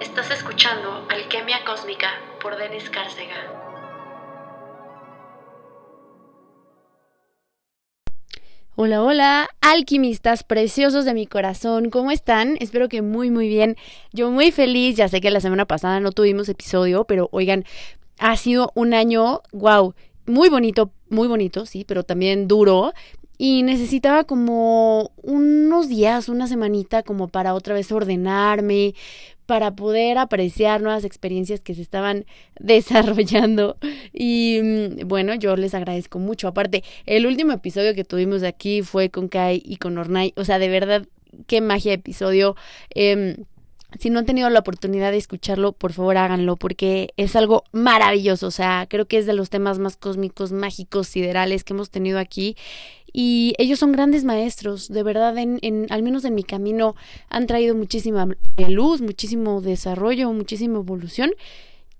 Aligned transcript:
Estás 0.00 0.30
escuchando 0.30 1.06
Alquimia 1.10 1.58
Cósmica 1.66 2.08
por 2.40 2.56
Denis 2.56 2.88
Cárcega. 2.88 3.34
Hola, 8.76 9.02
hola, 9.02 9.50
alquimistas 9.60 10.42
preciosos 10.42 11.04
de 11.04 11.12
mi 11.12 11.26
corazón, 11.26 11.90
¿cómo 11.90 12.12
están? 12.12 12.56
Espero 12.60 12.88
que 12.88 13.02
muy, 13.02 13.30
muy 13.30 13.46
bien. 13.48 13.76
Yo 14.10 14.30
muy 14.30 14.52
feliz, 14.52 14.96
ya 14.96 15.06
sé 15.06 15.20
que 15.20 15.30
la 15.30 15.40
semana 15.40 15.66
pasada 15.66 16.00
no 16.00 16.12
tuvimos 16.12 16.48
episodio, 16.48 17.04
pero 17.04 17.28
oigan, 17.30 17.66
ha 18.18 18.38
sido 18.38 18.72
un 18.74 18.94
año, 18.94 19.42
wow, 19.52 19.94
muy 20.24 20.48
bonito, 20.48 20.92
muy 21.10 21.28
bonito, 21.28 21.66
sí, 21.66 21.84
pero 21.86 22.04
también 22.04 22.48
duro 22.48 22.94
y 23.42 23.62
necesitaba 23.62 24.24
como 24.24 25.12
unos 25.22 25.88
días, 25.88 26.28
una 26.28 26.46
semanita 26.46 27.02
como 27.02 27.26
para 27.28 27.54
otra 27.54 27.72
vez 27.72 27.90
ordenarme, 27.90 28.94
para 29.50 29.72
poder 29.72 30.16
apreciar 30.16 30.80
nuevas 30.80 31.02
experiencias 31.02 31.58
que 31.58 31.74
se 31.74 31.82
estaban 31.82 32.24
desarrollando. 32.60 33.78
Y 34.12 34.60
mm, 34.62 35.08
bueno, 35.08 35.34
yo 35.34 35.56
les 35.56 35.74
agradezco 35.74 36.20
mucho. 36.20 36.46
Aparte, 36.46 36.84
el 37.04 37.26
último 37.26 37.50
episodio 37.50 37.92
que 37.96 38.04
tuvimos 38.04 38.44
aquí 38.44 38.82
fue 38.82 39.10
con 39.10 39.26
Kai 39.26 39.60
y 39.64 39.78
con 39.78 39.98
Ornai. 39.98 40.32
O 40.36 40.44
sea, 40.44 40.60
de 40.60 40.68
verdad, 40.68 41.04
qué 41.48 41.60
magia 41.60 41.92
episodio. 41.92 42.54
Eh, 42.94 43.38
si 43.98 44.08
no 44.08 44.20
han 44.20 44.26
tenido 44.26 44.48
la 44.50 44.60
oportunidad 44.60 45.10
de 45.10 45.18
escucharlo, 45.18 45.72
por 45.72 45.92
favor 45.92 46.16
háganlo 46.16 46.56
porque 46.56 47.12
es 47.16 47.34
algo 47.34 47.64
maravilloso. 47.72 48.46
O 48.46 48.52
sea, 48.52 48.86
creo 48.88 49.06
que 49.06 49.18
es 49.18 49.26
de 49.26 49.32
los 49.32 49.50
temas 49.50 49.80
más 49.80 49.96
cósmicos, 49.96 50.52
mágicos, 50.52 51.08
siderales 51.08 51.64
que 51.64 51.72
hemos 51.72 51.90
tenido 51.90 52.20
aquí. 52.20 52.56
Y 53.12 53.54
ellos 53.58 53.78
son 53.78 53.92
grandes 53.92 54.24
maestros, 54.24 54.88
de 54.88 55.02
verdad, 55.02 55.36
en, 55.38 55.58
en, 55.62 55.86
al 55.90 56.02
menos 56.02 56.24
en 56.24 56.34
mi 56.34 56.44
camino 56.44 56.94
han 57.28 57.46
traído 57.46 57.74
muchísima 57.74 58.28
luz, 58.68 59.00
muchísimo 59.00 59.60
desarrollo, 59.60 60.32
muchísima 60.32 60.78
evolución. 60.78 61.32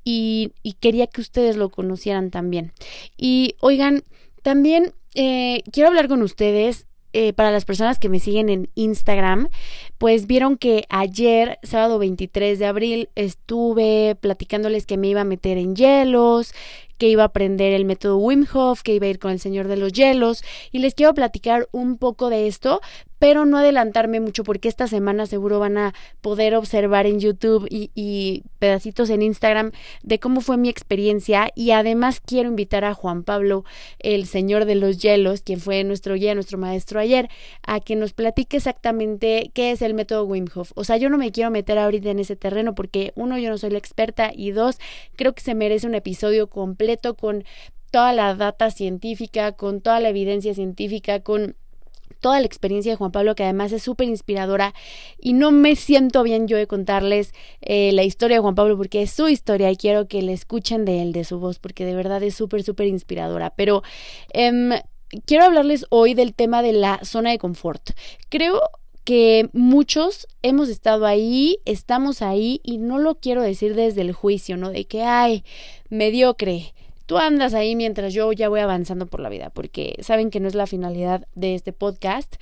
Y, 0.05 0.53
y 0.63 0.75
quería 0.75 1.07
que 1.07 1.21
ustedes 1.21 1.57
lo 1.57 1.69
conocieran 1.69 2.31
también. 2.31 2.73
Y 3.17 3.57
oigan, 3.61 4.03
también 4.43 4.95
eh, 5.15 5.63
quiero 5.73 5.89
hablar 5.89 6.09
con 6.09 6.23
ustedes 6.23 6.87
eh, 7.13 7.33
para 7.33 7.51
las 7.51 7.65
personas 7.65 7.99
que 7.99 8.09
me 8.09 8.21
siguen 8.21 8.49
en 8.49 8.69
Instagram, 8.75 9.49
pues 9.99 10.27
vieron 10.27 10.57
que 10.57 10.85
ayer, 10.89 11.59
sábado 11.63 11.99
23 11.99 12.59
de 12.59 12.67
abril, 12.67 13.09
estuve 13.15 14.17
platicándoles 14.21 14.87
que 14.87 14.97
me 14.97 15.09
iba 15.09 15.23
a 15.23 15.25
meter 15.25 15.59
en 15.59 15.75
hielos, 15.77 16.55
que 17.01 17.09
iba 17.09 17.23
a 17.23 17.27
aprender 17.27 17.73
el 17.73 17.87
método 17.87 18.19
Wim 18.19 18.47
Hof, 18.53 18.83
que 18.83 18.95
iba 18.95 19.07
a 19.07 19.09
ir 19.09 19.19
con 19.19 19.31
el 19.31 19.41
Señor 19.41 19.69
de 19.69 19.79
los 19.79 19.93
Hielos. 19.93 20.45
Y 20.71 20.81
les 20.81 20.95
quiero 20.95 21.15
platicar 21.15 21.67
un 21.73 21.97
poco 21.97 22.29
de 22.29 22.47
esto, 22.47 22.81
pero 23.21 23.45
no 23.45 23.59
adelantarme 23.59 24.19
mucho 24.19 24.45
porque 24.45 24.69
esta 24.69 24.89
semana 24.89 25.27
seguro 25.27 25.61
van 25.61 25.77
a 25.77 25.95
poder 26.23 26.57
observar 26.57 27.07
en 27.07 27.21
YouTube 27.21 27.67
y, 27.71 27.91
y, 27.95 28.45
pedacitos 28.59 29.11
en 29.11 29.21
Instagram 29.21 29.73
de 30.03 30.19
cómo 30.19 30.41
fue 30.41 30.57
mi 30.57 30.71
experiencia. 30.71 31.51
Y 31.55 31.73
además 31.73 32.21
quiero 32.25 32.49
invitar 32.49 32.85
a 32.85 32.95
Juan 32.95 33.23
Pablo, 33.23 33.65
el 33.99 34.27
Señor 34.27 34.65
de 34.65 34.75
los 34.75 34.99
Hielos, 34.99 35.43
quien 35.43 35.61
fue 35.61 35.85
nuestro 35.85 36.15
guía, 36.15 36.35
nuestro 36.35 36.57
maestro 36.57 36.99
ayer, 36.99 37.29
a 37.63 37.81
que 37.81 37.95
nos 37.95 38.15
platique 38.15 38.57
exactamente 38.57 39.51
qué 39.53 39.71
es 39.71 39.83
el 39.83 39.93
método 39.93 40.25
Wim 40.25 40.47
Hof. 40.55 40.73
O 40.75 40.85
sea, 40.85 40.97
yo 40.97 41.11
no 41.11 41.19
me 41.19 41.31
quiero 41.31 41.51
meter 41.51 41.79
ahorita 41.79 42.11
en 42.11 42.21
ese 42.21 42.37
terreno 42.37 42.75
porque 42.75 43.13
uno, 43.17 43.37
yo 43.37 43.51
no 43.51 43.59
soy 43.59 43.71
la 43.71 43.79
experta 43.79 44.33
y 44.35 44.53
dos, 44.53 44.79
creo 45.17 45.35
que 45.35 45.43
se 45.43 45.55
merece 45.55 45.87
un 45.87 45.95
episodio 45.95 46.49
completo 46.49 47.15
con 47.15 47.45
toda 47.91 48.13
la 48.15 48.35
data 48.35 48.71
científica, 48.71 49.53
con 49.53 49.83
toda 49.83 50.01
la 50.01 50.09
evidencia 50.09 50.55
científica, 50.55 51.21
con 51.21 51.57
toda 52.21 52.41
la 52.41 52.47
experiencia 52.47 52.93
de 52.93 52.97
Juan 52.97 53.13
Pablo, 53.13 53.35
que 53.35 53.45
además 53.45 53.73
es 53.73 53.83
súper 53.83 54.09
inspiradora. 54.09 54.75
Y 55.19 55.33
no 55.33 55.51
me 55.51 55.77
siento 55.77 56.23
bien 56.23 56.47
yo 56.47 56.57
de 56.57 56.67
contarles 56.67 57.33
eh, 57.61 57.93
la 57.93 58.05
historia 58.05 58.37
de 58.37 58.43
Juan 58.43 58.55
Pablo, 58.55 58.77
porque 58.77 59.03
es 59.03 59.11
su 59.11 59.29
historia 59.29 59.71
y 59.71 59.77
quiero 59.77 60.09
que 60.09 60.23
le 60.23 60.33
escuchen 60.33 60.85
de 60.85 61.03
él, 61.03 61.13
de 61.13 61.25
su 61.25 61.39
voz, 61.39 61.59
porque 61.59 61.85
de 61.85 61.95
verdad 61.95 62.23
es 62.23 62.35
súper, 62.35 62.63
súper 62.63 62.87
inspiradora. 62.87 63.51
Pero 63.51 63.83
eh, 64.33 64.83
quiero 65.25 65.45
hablarles 65.45 65.87
hoy 65.91 66.15
del 66.15 66.35
tema 66.35 66.63
de 66.63 66.73
la 66.73 67.01
zona 67.05 67.31
de 67.31 67.39
confort. 67.39 67.91
Creo 68.29 68.61
que 69.05 69.49
muchos 69.53 70.29
hemos 70.43 70.69
estado 70.69 71.07
ahí, 71.07 71.59
estamos 71.65 72.23
ahí 72.23 72.61
y 72.63 72.79
no 72.79 72.99
lo 72.99 73.17
quiero 73.17 73.43
decir 73.43 73.75
desde 73.75 74.03
el 74.03 74.13
juicio, 74.13 74.57
¿no? 74.57 74.71
De 74.71 74.85
que, 74.85 75.03
ay, 75.03 75.45
mediocre, 75.89 76.75
tú 77.11 77.19
andas 77.19 77.55
ahí 77.55 77.75
mientras 77.75 78.15
yo 78.15 78.31
ya 78.31 78.49
voy 78.49 78.61
avanzando 78.61 79.07
por 79.07 79.19
la 79.19 79.29
vida, 79.29 79.51
porque 79.51 79.97
saben 79.99 80.31
que 80.31 80.39
no 80.39 80.47
es 80.47 80.55
la 80.55 80.69
finalidad 80.69 81.27
de 81.35 81.57
este 81.57 81.73
podcast, 81.73 82.37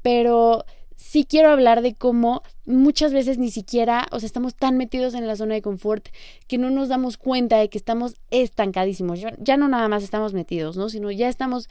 pero 0.00 0.64
sí 0.94 1.24
quiero 1.24 1.50
hablar 1.50 1.82
de 1.82 1.94
cómo 1.96 2.44
muchas 2.64 3.12
veces 3.12 3.38
ni 3.38 3.50
siquiera, 3.50 4.06
o 4.12 4.20
sea, 4.20 4.28
estamos 4.28 4.54
tan 4.54 4.76
metidos 4.76 5.14
en 5.14 5.26
la 5.26 5.34
zona 5.34 5.54
de 5.54 5.62
confort 5.62 6.06
que 6.46 6.56
no 6.56 6.70
nos 6.70 6.88
damos 6.88 7.16
cuenta 7.16 7.58
de 7.58 7.68
que 7.68 7.78
estamos 7.78 8.14
estancadísimos. 8.30 9.18
Ya 9.38 9.56
no 9.56 9.66
nada 9.66 9.88
más 9.88 10.04
estamos 10.04 10.34
metidos, 10.34 10.76
¿no? 10.76 10.88
Sino 10.88 11.10
ya 11.10 11.28
estamos 11.28 11.68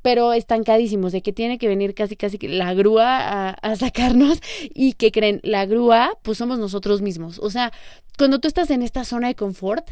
pero 0.00 0.32
estancadísimos, 0.32 1.12
de 1.12 1.20
que 1.20 1.34
tiene 1.34 1.58
que 1.58 1.68
venir 1.68 1.94
casi 1.94 2.16
casi 2.16 2.38
la 2.38 2.72
grúa 2.72 3.18
a, 3.18 3.50
a, 3.50 3.76
sacarnos 3.76 4.40
y 4.74 4.94
que 4.94 5.12
creen, 5.12 5.40
la 5.42 5.66
grúa 5.66 6.18
pues 6.22 6.38
somos 6.38 6.58
nosotros 6.58 7.02
mismos. 7.02 7.38
O 7.38 7.50
sea, 7.50 7.72
cuando 8.16 8.38
tú 8.38 8.48
estás 8.48 8.70
en 8.70 8.82
esta 8.82 9.04
zona 9.04 9.28
de 9.28 9.34
confort, 9.34 9.90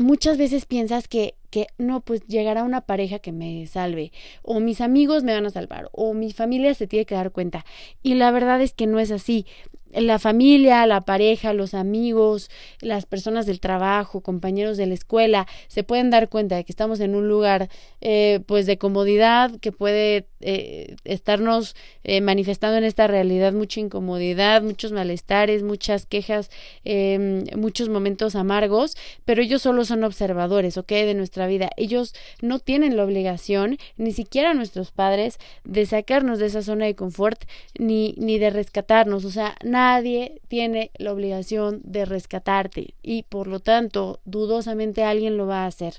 muchas 0.00 0.38
veces 0.38 0.66
piensas 0.66 1.08
que, 1.08 1.34
que 1.50 1.66
no, 1.78 2.00
pues 2.00 2.26
llegará 2.26 2.64
una 2.64 2.80
pareja 2.80 3.18
que 3.18 3.32
me 3.32 3.66
salve, 3.66 4.12
o 4.42 4.60
mis 4.60 4.80
amigos 4.80 5.22
me 5.22 5.32
van 5.32 5.46
a 5.46 5.50
salvar, 5.50 5.88
o 5.92 6.14
mi 6.14 6.32
familia 6.32 6.74
se 6.74 6.86
tiene 6.86 7.06
que 7.06 7.14
dar 7.14 7.30
cuenta. 7.30 7.64
Y 8.02 8.14
la 8.14 8.30
verdad 8.30 8.60
es 8.60 8.72
que 8.72 8.86
no 8.86 8.98
es 8.98 9.10
así 9.10 9.46
la 9.92 10.18
familia, 10.18 10.86
la 10.86 11.00
pareja, 11.00 11.52
los 11.52 11.74
amigos, 11.74 12.50
las 12.80 13.06
personas 13.06 13.46
del 13.46 13.60
trabajo, 13.60 14.20
compañeros 14.20 14.76
de 14.76 14.86
la 14.86 14.94
escuela, 14.94 15.46
se 15.68 15.84
pueden 15.84 16.10
dar 16.10 16.28
cuenta 16.28 16.56
de 16.56 16.64
que 16.64 16.72
estamos 16.72 17.00
en 17.00 17.14
un 17.14 17.28
lugar 17.28 17.68
eh, 18.00 18.40
pues 18.46 18.66
de 18.66 18.78
comodidad 18.78 19.58
que 19.60 19.72
puede 19.72 20.26
eh, 20.42 20.96
estarnos 21.04 21.76
eh, 22.02 22.22
manifestando 22.22 22.78
en 22.78 22.84
esta 22.84 23.06
realidad 23.06 23.52
mucha 23.52 23.78
incomodidad, 23.78 24.62
muchos 24.62 24.90
malestares, 24.90 25.62
muchas 25.62 26.06
quejas, 26.06 26.50
eh, 26.84 27.44
muchos 27.56 27.90
momentos 27.90 28.34
amargos, 28.36 28.96
pero 29.26 29.42
ellos 29.42 29.60
solo 29.60 29.84
son 29.84 30.02
observadores, 30.02 30.78
¿ok? 30.78 30.88
De 30.88 31.14
nuestra 31.14 31.46
vida. 31.46 31.70
Ellos 31.76 32.14
no 32.40 32.58
tienen 32.58 32.96
la 32.96 33.04
obligación, 33.04 33.76
ni 33.98 34.12
siquiera 34.12 34.54
nuestros 34.54 34.92
padres, 34.92 35.38
de 35.64 35.84
sacarnos 35.84 36.38
de 36.38 36.46
esa 36.46 36.62
zona 36.62 36.86
de 36.86 36.94
confort, 36.94 37.44
ni, 37.78 38.14
ni 38.16 38.38
de 38.38 38.48
rescatarnos, 38.48 39.26
o 39.26 39.30
sea, 39.30 39.56
nadie 39.80 40.40
tiene 40.48 40.90
la 40.98 41.12
obligación 41.12 41.80
de 41.84 42.04
rescatarte 42.04 42.94
y 43.02 43.22
por 43.22 43.46
lo 43.46 43.60
tanto, 43.60 44.20
dudosamente 44.24 45.04
alguien 45.04 45.36
lo 45.38 45.46
va 45.46 45.64
a 45.64 45.66
hacer. 45.66 45.94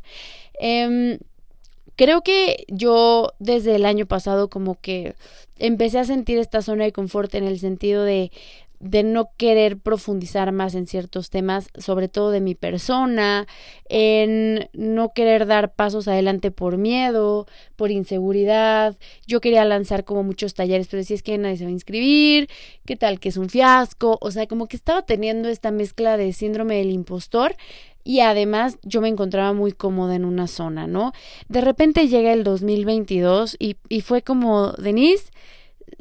Eh, 0.59 1.17
creo 1.95 2.21
que 2.21 2.65
yo 2.67 3.33
desde 3.39 3.75
el 3.75 3.85
año 3.85 4.05
pasado 4.05 4.49
como 4.49 4.75
que 4.79 5.15
empecé 5.57 5.99
a 5.99 6.05
sentir 6.05 6.37
esta 6.37 6.61
zona 6.61 6.83
de 6.83 6.91
confort 6.91 7.33
en 7.35 7.43
el 7.43 7.59
sentido 7.59 8.03
de 8.03 8.31
de 8.81 9.03
no 9.03 9.29
querer 9.37 9.77
profundizar 9.77 10.51
más 10.51 10.73
en 10.73 10.87
ciertos 10.87 11.29
temas, 11.29 11.69
sobre 11.77 12.07
todo 12.07 12.31
de 12.31 12.41
mi 12.41 12.55
persona, 12.55 13.47
en 13.89 14.69
no 14.73 15.13
querer 15.13 15.45
dar 15.45 15.73
pasos 15.73 16.07
adelante 16.07 16.49
por 16.49 16.77
miedo, 16.77 17.45
por 17.75 17.91
inseguridad. 17.91 18.97
Yo 19.27 19.39
quería 19.39 19.63
lanzar 19.65 20.03
como 20.03 20.23
muchos 20.23 20.55
talleres, 20.55 20.87
pero 20.87 21.01
decía 21.01 21.15
es 21.15 21.23
que 21.23 21.37
nadie 21.37 21.57
se 21.57 21.65
va 21.65 21.69
a 21.69 21.73
inscribir, 21.73 22.49
qué 22.85 22.95
tal 22.95 23.19
que 23.19 23.29
es 23.29 23.37
un 23.37 23.49
fiasco, 23.49 24.17
o 24.19 24.31
sea, 24.31 24.47
como 24.47 24.67
que 24.67 24.77
estaba 24.77 25.03
teniendo 25.03 25.47
esta 25.49 25.69
mezcla 25.69 26.17
de 26.17 26.33
síndrome 26.33 26.77
del 26.77 26.89
impostor 26.89 27.55
y 28.03 28.21
además 28.21 28.79
yo 28.81 28.99
me 29.01 29.09
encontraba 29.09 29.53
muy 29.53 29.73
cómoda 29.73 30.15
en 30.15 30.25
una 30.25 30.47
zona, 30.47 30.87
¿no? 30.87 31.13
De 31.49 31.61
repente 31.61 32.07
llega 32.07 32.33
el 32.33 32.43
2022 32.43 33.57
y, 33.59 33.75
y 33.89 34.01
fue 34.01 34.23
como, 34.23 34.71
Denise, 34.71 35.29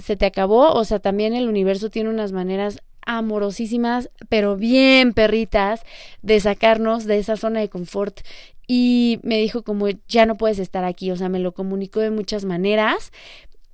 se 0.00 0.16
te 0.16 0.26
acabó, 0.26 0.72
o 0.72 0.84
sea, 0.84 0.98
también 0.98 1.34
el 1.34 1.48
universo 1.48 1.90
tiene 1.90 2.10
unas 2.10 2.32
maneras 2.32 2.80
amorosísimas, 3.06 4.10
pero 4.28 4.56
bien 4.56 5.12
perritas, 5.14 5.82
de 6.22 6.40
sacarnos 6.40 7.04
de 7.06 7.18
esa 7.18 7.36
zona 7.36 7.60
de 7.60 7.68
confort. 7.68 8.20
Y 8.66 9.18
me 9.22 9.38
dijo 9.38 9.64
como, 9.64 9.88
ya 10.06 10.26
no 10.26 10.36
puedes 10.36 10.58
estar 10.58 10.84
aquí, 10.84 11.10
o 11.10 11.16
sea, 11.16 11.28
me 11.28 11.40
lo 11.40 11.52
comunicó 11.52 12.00
de 12.00 12.10
muchas 12.10 12.44
maneras. 12.44 13.10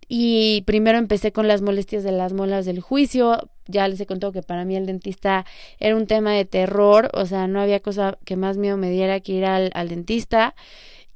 Y 0.09 0.63
primero 0.67 0.99
empecé 0.99 1.33
con 1.33 1.49
las 1.49 1.63
molestias 1.63 2.05
de 2.05 2.13
las 2.13 2.33
molas 2.33 2.65
del 2.65 2.81
juicio. 2.81 3.51
Ya 3.67 3.89
les 3.89 4.01
he 4.01 4.07
contado 4.07 4.33
que 4.33 4.43
para 4.43 4.65
mí 4.65 4.77
el 4.77 4.87
dentista 4.87 5.45
era 5.79 5.97
un 5.97 6.07
tema 6.07 6.33
de 6.33 6.45
terror, 6.45 7.11
o 7.13 7.27
sea, 7.27 7.49
no 7.49 7.61
había 7.61 7.81
cosa 7.81 8.17
que 8.25 8.37
más 8.37 8.57
miedo 8.57 8.77
me 8.77 8.91
diera 8.91 9.21
que 9.21 9.33
ir 9.33 9.45
al, 9.45 9.71
al 9.75 9.89
dentista. 9.89 10.55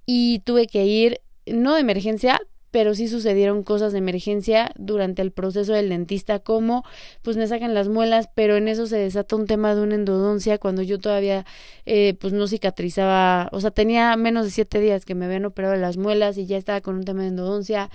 Y 0.07 0.41
tuve 0.41 0.67
que 0.67 0.85
ir, 0.87 1.21
no 1.47 1.75
de 1.75 1.81
emergencia, 1.81 2.41
pero 2.71 2.95
sí 2.95 3.09
sucedieron 3.09 3.63
cosas 3.63 3.93
de 3.93 3.99
emergencia 3.99 4.73
durante 4.77 5.23
el 5.23 5.33
proceso 5.33 5.73
del 5.73 5.89
dentista, 5.89 6.39
como 6.39 6.85
pues 7.23 7.37
me 7.37 7.47
sacan 7.47 7.75
las 7.75 7.89
muelas, 7.89 8.29
pero 8.35 8.57
en 8.57 8.69
eso 8.69 8.87
se 8.87 8.97
desata 8.97 9.37
un 9.37 9.47
tema 9.47 9.75
de 9.75 9.83
una 9.83 9.95
endodoncia 9.95 10.59
cuando 10.59 10.83
yo 10.83 10.99
todavía 10.99 11.45
eh, 11.87 12.15
pues 12.21 12.33
no 12.33 12.47
cicatrizaba, 12.47 13.49
o 13.53 13.61
sea, 13.61 13.71
tenía 13.71 14.17
menos 14.17 14.45
de 14.45 14.51
siete 14.51 14.81
días 14.81 15.05
que 15.05 15.15
me 15.15 15.27
habían 15.27 15.45
operado 15.45 15.77
las 15.77 15.97
muelas 15.97 16.39
y 16.39 16.47
ya 16.47 16.57
estaba 16.57 16.81
con 16.81 16.97
un 16.97 17.05
tema 17.05 17.23
de 17.23 17.29
endodoncia. 17.29 17.91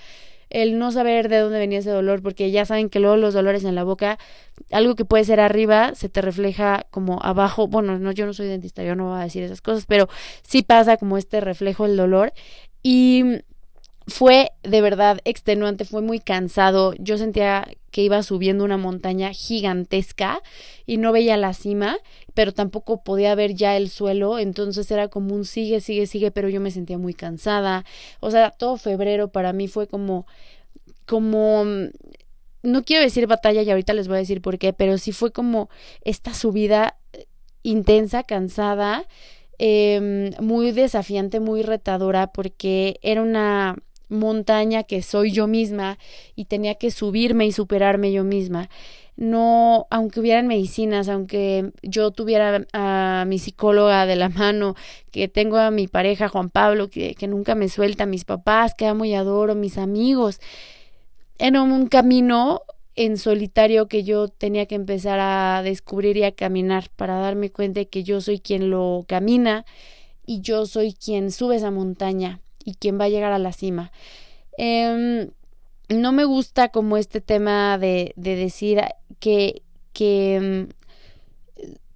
el 0.49 0.77
no 0.77 0.91
saber 0.91 1.27
de 1.29 1.39
dónde 1.39 1.57
venía 1.59 1.79
ese 1.79 1.89
dolor, 1.89 2.21
porque 2.21 2.51
ya 2.51 2.65
saben 2.65 2.89
que 2.89 2.99
luego 2.99 3.17
los 3.17 3.33
dolores 3.33 3.63
en 3.63 3.75
la 3.75 3.83
boca, 3.83 4.19
algo 4.71 4.95
que 4.95 5.03
puede 5.05 5.23
ser 5.23 5.39
arriba, 5.39 5.95
se 5.95 6.07
te 6.09 6.21
refleja 6.21 6.85
como 6.91 7.19
abajo. 7.23 7.67
Bueno, 7.67 7.97
no, 7.99 8.11
yo 8.11 8.25
no 8.25 8.33
soy 8.33 8.47
dentista, 8.47 8.83
yo 8.83 8.95
no 8.95 9.09
voy 9.09 9.19
a 9.19 9.23
decir 9.23 9.43
esas 9.43 9.61
cosas, 9.61 9.85
pero 9.87 10.07
sí 10.43 10.61
pasa 10.61 10.97
como 10.97 11.17
este 11.17 11.41
reflejo 11.41 11.85
el 11.85 11.97
dolor. 11.97 12.31
Y 12.83 13.23
fue 14.07 14.51
de 14.63 14.81
verdad 14.81 15.19
extenuante, 15.25 15.85
fue 15.85 16.01
muy 16.01 16.19
cansado. 16.19 16.93
Yo 16.99 17.17
sentía 17.17 17.67
que 17.91 18.01
iba 18.01 18.21
subiendo 18.23 18.63
una 18.63 18.77
montaña 18.77 19.31
gigantesca 19.33 20.41
y 20.85 20.97
no 20.97 21.11
veía 21.11 21.37
la 21.37 21.53
cima, 21.53 21.97
pero 22.33 22.53
tampoco 22.53 23.03
podía 23.03 23.33
ver 23.35 23.55
ya 23.55 23.77
el 23.77 23.89
suelo, 23.89 24.37
entonces 24.37 24.89
era 24.91 25.07
como 25.07 25.33
un 25.33 25.45
sigue, 25.45 25.79
sigue, 25.81 26.05
sigue, 26.05 26.31
pero 26.31 26.49
yo 26.49 26.61
me 26.61 26.71
sentía 26.71 26.97
muy 26.97 27.13
cansada. 27.13 27.85
O 28.19 28.31
sea, 28.31 28.51
todo 28.51 28.77
febrero 28.77 29.29
para 29.29 29.53
mí 29.53 29.67
fue 29.67 29.87
como 29.87 30.27
como 31.05 31.63
no 32.63 32.83
quiero 32.83 33.03
decir 33.03 33.27
batalla 33.27 33.61
y 33.61 33.69
ahorita 33.69 33.93
les 33.93 34.07
voy 34.07 34.17
a 34.17 34.19
decir 34.19 34.41
por 34.41 34.57
qué, 34.57 34.73
pero 34.73 34.97
sí 34.97 35.11
fue 35.11 35.31
como 35.31 35.69
esta 36.01 36.33
subida 36.33 36.97
intensa, 37.63 38.23
cansada, 38.23 39.07
eh, 39.57 40.31
muy 40.39 40.71
desafiante, 40.71 41.39
muy 41.39 41.61
retadora, 41.63 42.27
porque 42.27 42.99
era 43.01 43.21
una 43.21 43.75
montaña 44.09 44.83
que 44.83 45.01
soy 45.01 45.31
yo 45.31 45.47
misma 45.47 45.97
y 46.35 46.45
tenía 46.45 46.75
que 46.75 46.91
subirme 46.91 47.45
y 47.45 47.51
superarme 47.51 48.11
yo 48.11 48.23
misma. 48.23 48.69
No, 49.17 49.87
aunque 49.91 50.19
hubieran 50.19 50.47
medicinas, 50.47 51.07
aunque 51.07 51.71
yo 51.81 52.11
tuviera 52.11 52.65
a 52.73 53.23
mi 53.27 53.39
psicóloga 53.39 54.05
de 54.05 54.17
la 54.17 54.29
mano, 54.41 54.75
que 55.11 55.27
tengo 55.27 55.57
a 55.57 55.71
mi 55.71 55.87
pareja 55.87 56.27
Juan 56.27 56.49
Pablo, 56.49 56.89
que, 56.89 57.15
que 57.15 57.27
nunca 57.27 57.55
me 57.55 57.69
suelta, 57.69 58.05
mis 58.05 58.25
papás, 58.25 58.73
que 58.75 58.85
amo 58.85 59.05
y 59.05 59.13
adoro, 59.13 59.55
mis 59.55 59.77
amigos, 59.77 60.41
era 61.37 61.61
un 61.61 61.87
camino 61.87 62.61
en 62.95 63.17
solitario 63.17 63.87
que 63.87 64.03
yo 64.03 64.29
tenía 64.29 64.65
que 64.67 64.75
empezar 64.75 65.19
a 65.19 65.61
descubrir 65.63 66.17
y 66.17 66.23
a 66.23 66.31
caminar 66.31 66.89
para 66.95 67.19
darme 67.19 67.51
cuenta 67.51 67.81
de 67.81 67.87
que 67.87 68.03
yo 68.03 68.21
soy 68.21 68.39
quien 68.39 68.69
lo 68.69 69.05
camina 69.07 69.65
y 70.25 70.41
yo 70.41 70.65
soy 70.65 70.93
quien 70.93 71.31
sube 71.31 71.57
esa 71.57 71.71
montaña 71.71 72.39
y 72.65 72.75
quién 72.75 72.99
va 72.99 73.05
a 73.05 73.09
llegar 73.09 73.31
a 73.31 73.39
la 73.39 73.53
cima. 73.53 73.91
Eh, 74.57 75.29
no 75.89 76.11
me 76.11 76.25
gusta 76.25 76.69
como 76.69 76.97
este 76.97 77.21
tema 77.21 77.77
de, 77.77 78.13
de 78.15 78.35
decir 78.35 78.81
que, 79.19 79.61
mm, 80.41 80.71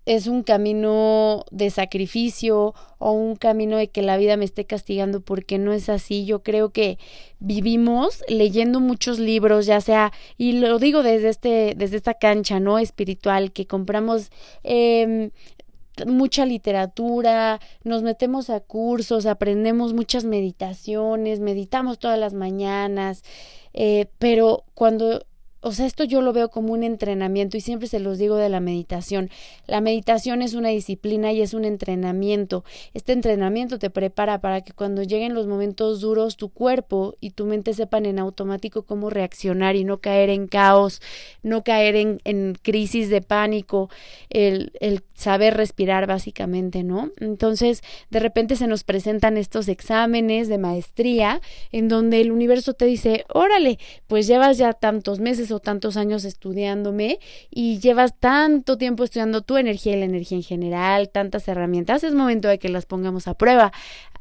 es 0.06 0.26
un 0.26 0.42
camino 0.42 1.46
de 1.52 1.70
sacrificio 1.70 2.74
o 2.98 3.12
un 3.12 3.36
camino 3.36 3.78
de 3.78 3.90
que 3.90 4.02
la 4.02 4.18
vida 4.18 4.38
me 4.38 4.46
esté 4.46 4.66
castigando 4.66 5.22
porque 5.22 5.60
no 5.60 5.72
es 5.72 5.88
así. 5.88 6.26
Yo 6.26 6.42
creo 6.42 6.72
que 6.72 6.98
vivimos 7.40 8.24
leyendo 8.28 8.80
muchos 8.80 9.20
libros, 9.20 9.68
ya 9.68 9.82
sea, 9.82 10.12
y 10.36 10.54
lo 10.54 10.80
digo 10.80 11.04
desde 11.04 11.30
este, 11.30 11.76
desde 11.78 11.98
esta 11.98 12.16
cancha, 12.16 12.60
¿no? 12.60 12.80
espiritual, 12.80 13.52
que 13.52 13.68
compramos 13.68 14.32
eh, 14.64 15.30
mucha 16.06 16.46
literatura, 16.46 17.60
nos 17.84 18.04
metemos 18.04 18.50
a 18.50 18.60
cursos, 18.60 19.26
aprendemos 19.26 19.94
muchas 19.94 20.24
meditaciones, 20.26 21.40
meditamos 21.40 22.00
todas 22.00 22.20
las 22.20 22.34
mañanas, 22.34 23.24
eh, 23.74 24.08
pero 24.20 24.66
cuando 24.74 25.26
o 25.62 25.74
sea, 25.74 25.86
esto 25.86 26.06
yo 26.06 26.22
lo 26.22 26.32
veo 26.32 26.50
como 26.50 26.72
un 26.74 26.84
entrenamiento 26.84 27.58
y 27.58 27.62
siempre 27.62 27.88
se 27.88 28.00
los 28.00 28.18
digo 28.18 28.38
de 28.38 28.48
la 28.48 28.62
meditación. 28.62 29.30
La 29.68 29.82
meditación 29.82 30.42
es 30.42 30.54
una 30.54 30.70
disciplina 30.70 31.34
y 31.34 31.42
es 31.42 31.54
un 31.54 31.66
entrenamiento. 31.66 32.64
Este 32.94 33.12
entrenamiento 33.12 33.78
te 33.78 33.90
prepara 33.90 34.40
para 34.40 34.62
que 34.62 34.72
cuando 34.72 35.04
lleguen 35.04 35.34
los 35.34 35.48
momentos 35.48 36.00
duros 36.00 36.38
tu 36.38 36.50
cuerpo 36.50 37.16
y 37.20 37.32
tu 37.32 37.46
mente 37.46 37.74
sepan 37.74 38.06
en 38.06 38.20
automático 38.20 38.84
cómo 38.84 39.10
reaccionar 39.10 39.76
y 39.76 39.84
no 39.84 39.98
caer 40.00 40.30
en 40.30 40.48
caos, 40.48 41.02
no 41.44 41.64
caer 41.64 41.96
en, 41.96 42.20
crisis 42.62 43.10
de 43.10 43.22
pánico, 43.22 43.90
el, 44.30 44.72
el 44.80 45.04
saber 45.14 45.58
respirar 45.58 46.08
básicamente, 46.08 46.84
¿no? 46.84 47.12
Entonces, 47.20 47.82
de 48.10 48.20
repente 48.20 48.56
se 48.56 48.68
nos 48.68 48.84
presentan 48.86 49.36
estos 49.36 49.68
exámenes 49.68 50.48
de 50.48 50.58
maestría 50.58 51.42
en 51.72 51.90
donde 51.90 52.22
el 52.22 52.32
universo 52.32 52.74
te 52.74 52.86
dice, 52.86 53.26
órale, 53.34 53.78
pues 54.08 54.26
llevas 54.28 54.58
ya 54.58 54.72
tantos 54.74 55.20
meses 55.20 55.49
o 55.52 55.60
tantos 55.60 55.98
años 55.98 56.26
estudiándome 56.26 57.20
y 57.50 57.80
llevas 57.80 58.18
tanto 58.20 58.78
tiempo 58.78 59.04
estudiando 59.04 59.42
tu 59.42 59.58
energía 59.58 59.96
y 59.96 60.00
la 60.00 60.06
energía 60.06 60.38
en 60.38 60.44
general, 60.44 61.10
tantas 61.10 61.48
herramientas, 61.48 62.04
es 62.04 62.14
momento 62.14 62.48
de 62.48 62.60
que 62.60 62.70
las 62.70 62.86
pongamos 62.86 63.28
a 63.28 63.34
prueba 63.34 63.72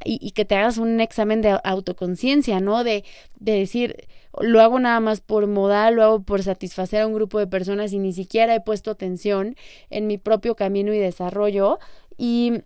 y, 0.05 0.19
y 0.21 0.33
que 0.33 0.45
te 0.45 0.57
hagas 0.57 0.79
un 0.79 1.01
examen 1.01 1.43
de 1.43 1.59
autoconciencia, 1.65 2.61
¿no? 2.61 2.85
De, 2.85 3.05
de 3.39 3.53
decir, 3.53 4.09
lo 4.41 4.61
hago 4.61 4.79
nada 4.79 5.01
más 5.01 5.21
por 5.21 5.47
moda, 5.47 5.91
lo 5.91 6.03
hago 6.03 6.23
por 6.23 6.43
satisfacer 6.43 7.03
a 7.03 7.07
un 7.07 7.15
grupo 7.15 7.39
de 7.39 7.47
personas 7.47 7.93
y 7.93 7.99
ni 7.99 8.13
siquiera 8.13 8.55
he 8.55 8.61
puesto 8.61 8.91
atención 8.91 9.57
en 9.91 10.07
mi 10.07 10.19
propio 10.19 10.55
camino 10.55 10.93
y 10.93 10.99
desarrollo 10.99 11.79
y 12.17 12.63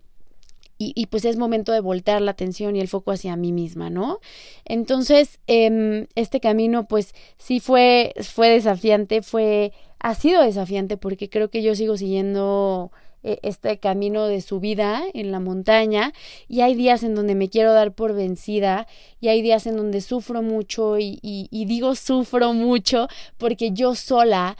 y, 0.95 1.05
pues 1.07 1.25
es 1.25 1.37
momento 1.37 1.71
de 1.71 1.79
voltear 1.79 2.21
la 2.21 2.31
atención 2.31 2.75
y 2.75 2.81
el 2.81 2.87
foco 2.87 3.11
hacia 3.11 3.35
mí 3.35 3.51
misma, 3.51 3.89
¿no? 3.89 4.19
Entonces, 4.65 5.39
eh, 5.47 6.07
este 6.15 6.39
camino, 6.39 6.87
pues 6.87 7.13
sí 7.37 7.59
fue, 7.59 8.13
fue 8.21 8.49
desafiante, 8.49 9.21
fue, 9.21 9.73
ha 9.99 10.15
sido 10.15 10.41
desafiante 10.41 10.97
porque 10.97 11.29
creo 11.29 11.49
que 11.49 11.61
yo 11.61 11.75
sigo 11.75 11.97
siguiendo 11.97 12.91
eh, 13.23 13.39
este 13.41 13.79
camino 13.79 14.27
de 14.27 14.41
subida 14.41 15.01
en 15.13 15.31
la 15.31 15.39
montaña 15.39 16.11
y 16.49 16.59
hay 16.61 16.75
días 16.75 17.03
en 17.03 17.15
donde 17.15 17.35
me 17.35 17.49
quiero 17.49 17.71
dar 17.71 17.93
por 17.93 18.13
vencida 18.13 18.85
y 19.21 19.29
hay 19.29 19.41
días 19.41 19.65
en 19.65 19.77
donde 19.77 20.01
sufro 20.01 20.41
mucho 20.41 20.97
y 20.99 21.65
digo 21.65 21.95
sufro 21.95 22.51
mucho 22.51 23.07
porque 23.37 23.71
yo 23.71 23.95
sola 23.95 24.57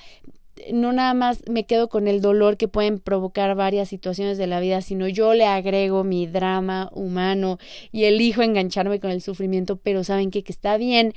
no 0.71 0.93
nada 0.93 1.13
más 1.13 1.43
me 1.49 1.65
quedo 1.65 1.89
con 1.89 2.07
el 2.07 2.21
dolor 2.21 2.57
que 2.57 2.67
pueden 2.67 2.99
provocar 2.99 3.55
varias 3.55 3.89
situaciones 3.89 4.37
de 4.37 4.47
la 4.47 4.59
vida, 4.59 4.81
sino 4.81 5.07
yo 5.07 5.33
le 5.33 5.45
agrego 5.45 6.03
mi 6.03 6.27
drama 6.27 6.89
humano 6.93 7.57
y 7.91 8.05
elijo 8.05 8.41
engancharme 8.41 8.99
con 8.99 9.11
el 9.11 9.21
sufrimiento, 9.21 9.77
pero 9.77 10.03
saben 10.03 10.31
que, 10.31 10.43
que 10.43 10.51
está 10.51 10.77
bien 10.77 11.13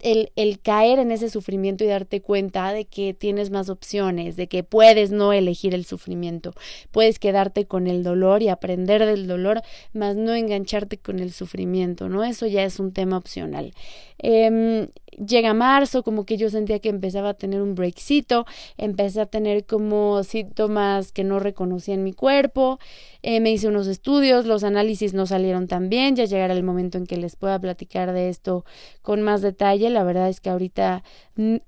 el, 0.00 0.32
el 0.34 0.60
caer 0.60 0.98
en 0.98 1.12
ese 1.12 1.30
sufrimiento 1.30 1.84
y 1.84 1.86
darte 1.86 2.20
cuenta 2.20 2.72
de 2.72 2.84
que 2.86 3.14
tienes 3.14 3.50
más 3.50 3.68
opciones, 3.68 4.36
de 4.36 4.48
que 4.48 4.64
puedes 4.64 5.12
no 5.12 5.32
elegir 5.32 5.74
el 5.74 5.84
sufrimiento, 5.84 6.52
puedes 6.90 7.18
quedarte 7.18 7.66
con 7.66 7.86
el 7.86 8.02
dolor 8.02 8.42
y 8.42 8.48
aprender 8.48 9.06
del 9.06 9.28
dolor, 9.28 9.62
más 9.92 10.16
no 10.16 10.34
engancharte 10.34 10.98
con 10.98 11.20
el 11.20 11.32
sufrimiento, 11.32 12.08
¿no? 12.08 12.24
Eso 12.24 12.46
ya 12.46 12.64
es 12.64 12.80
un 12.80 12.92
tema 12.92 13.16
opcional. 13.16 13.72
Eh, 14.18 14.88
llega 15.12 15.54
marzo, 15.54 16.02
como 16.02 16.24
que 16.24 16.36
yo 16.36 16.50
sentía 16.50 16.78
que 16.78 16.88
empezaba 16.88 17.30
a 17.30 17.34
tener 17.34 17.62
un 17.62 17.74
breakcito, 17.74 18.46
empecé 18.76 19.20
a 19.20 19.26
tener 19.26 19.64
como 19.64 20.22
síntomas 20.24 21.12
que 21.12 21.24
no 21.24 21.38
reconocía 21.38 21.94
en 21.94 22.04
mi 22.04 22.12
cuerpo, 22.12 22.78
eh, 23.22 23.40
me 23.40 23.52
hice 23.52 23.68
unos 23.68 23.86
estudios, 23.86 24.46
los 24.46 24.64
análisis 24.64 25.14
no 25.14 25.26
salieron 25.26 25.68
tan 25.68 25.88
bien, 25.88 26.16
ya 26.16 26.24
llegará 26.24 26.54
el 26.54 26.62
momento 26.62 26.98
en 26.98 27.06
que 27.06 27.16
les 27.16 27.36
pueda 27.36 27.58
platicar 27.58 28.12
de 28.12 28.28
esto 28.28 28.64
con 29.02 29.22
más 29.22 29.42
detalle, 29.42 29.90
la 29.90 30.02
verdad 30.02 30.28
es 30.28 30.40
que 30.40 30.50
ahorita 30.50 31.04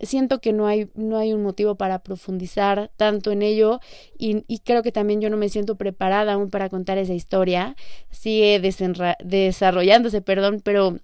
siento 0.00 0.40
que 0.40 0.52
no 0.52 0.66
hay, 0.66 0.90
no 0.94 1.16
hay 1.16 1.32
un 1.32 1.42
motivo 1.42 1.74
para 1.76 2.00
profundizar 2.00 2.90
tanto 2.96 3.30
en 3.30 3.42
ello 3.42 3.80
y, 4.18 4.44
y 4.46 4.58
creo 4.60 4.82
que 4.82 4.92
también 4.92 5.20
yo 5.20 5.30
no 5.30 5.36
me 5.36 5.48
siento 5.48 5.76
preparada 5.76 6.34
aún 6.34 6.50
para 6.50 6.68
contar 6.68 6.98
esa 6.98 7.14
historia, 7.14 7.76
sigue 8.10 8.60
desarrollándose, 8.60 10.20
perdón, 10.20 10.60
pero 10.62 10.98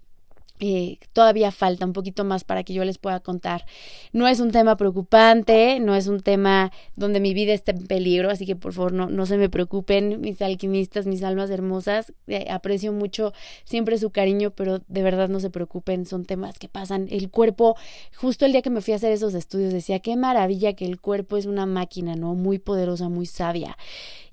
eh, 0.60 0.98
todavía 1.14 1.50
falta 1.50 1.86
un 1.86 1.94
poquito 1.94 2.24
más 2.24 2.44
para 2.44 2.62
que 2.64 2.74
yo 2.74 2.84
les 2.84 2.98
pueda 2.98 3.20
contar. 3.20 3.64
No 4.12 4.28
es 4.28 4.40
un 4.40 4.50
tema 4.50 4.76
preocupante, 4.76 5.80
no 5.80 5.94
es 5.94 6.06
un 6.06 6.20
tema 6.20 6.70
donde 6.96 7.18
mi 7.18 7.32
vida 7.32 7.54
esté 7.54 7.72
en 7.72 7.86
peligro, 7.86 8.30
así 8.30 8.44
que 8.44 8.56
por 8.56 8.74
favor 8.74 8.92
no, 8.92 9.08
no 9.08 9.24
se 9.24 9.38
me 9.38 9.48
preocupen, 9.48 10.20
mis 10.20 10.42
alquimistas, 10.42 11.06
mis 11.06 11.22
almas 11.22 11.50
hermosas. 11.50 12.12
Eh, 12.26 12.46
aprecio 12.50 12.92
mucho 12.92 13.32
siempre 13.64 13.96
su 13.98 14.10
cariño, 14.10 14.50
pero 14.50 14.80
de 14.86 15.02
verdad 15.02 15.30
no 15.30 15.40
se 15.40 15.50
preocupen, 15.50 16.04
son 16.04 16.26
temas 16.26 16.58
que 16.58 16.68
pasan. 16.68 17.08
El 17.10 17.30
cuerpo, 17.30 17.76
justo 18.14 18.44
el 18.44 18.52
día 18.52 18.62
que 18.62 18.70
me 18.70 18.82
fui 18.82 18.92
a 18.92 18.96
hacer 18.96 19.12
esos 19.12 19.34
estudios, 19.34 19.72
decía, 19.72 20.00
qué 20.00 20.14
maravilla 20.16 20.74
que 20.74 20.84
el 20.84 21.00
cuerpo 21.00 21.38
es 21.38 21.46
una 21.46 21.64
máquina, 21.64 22.16
¿no? 22.16 22.34
Muy 22.34 22.58
poderosa, 22.58 23.08
muy 23.08 23.26
sabia 23.26 23.76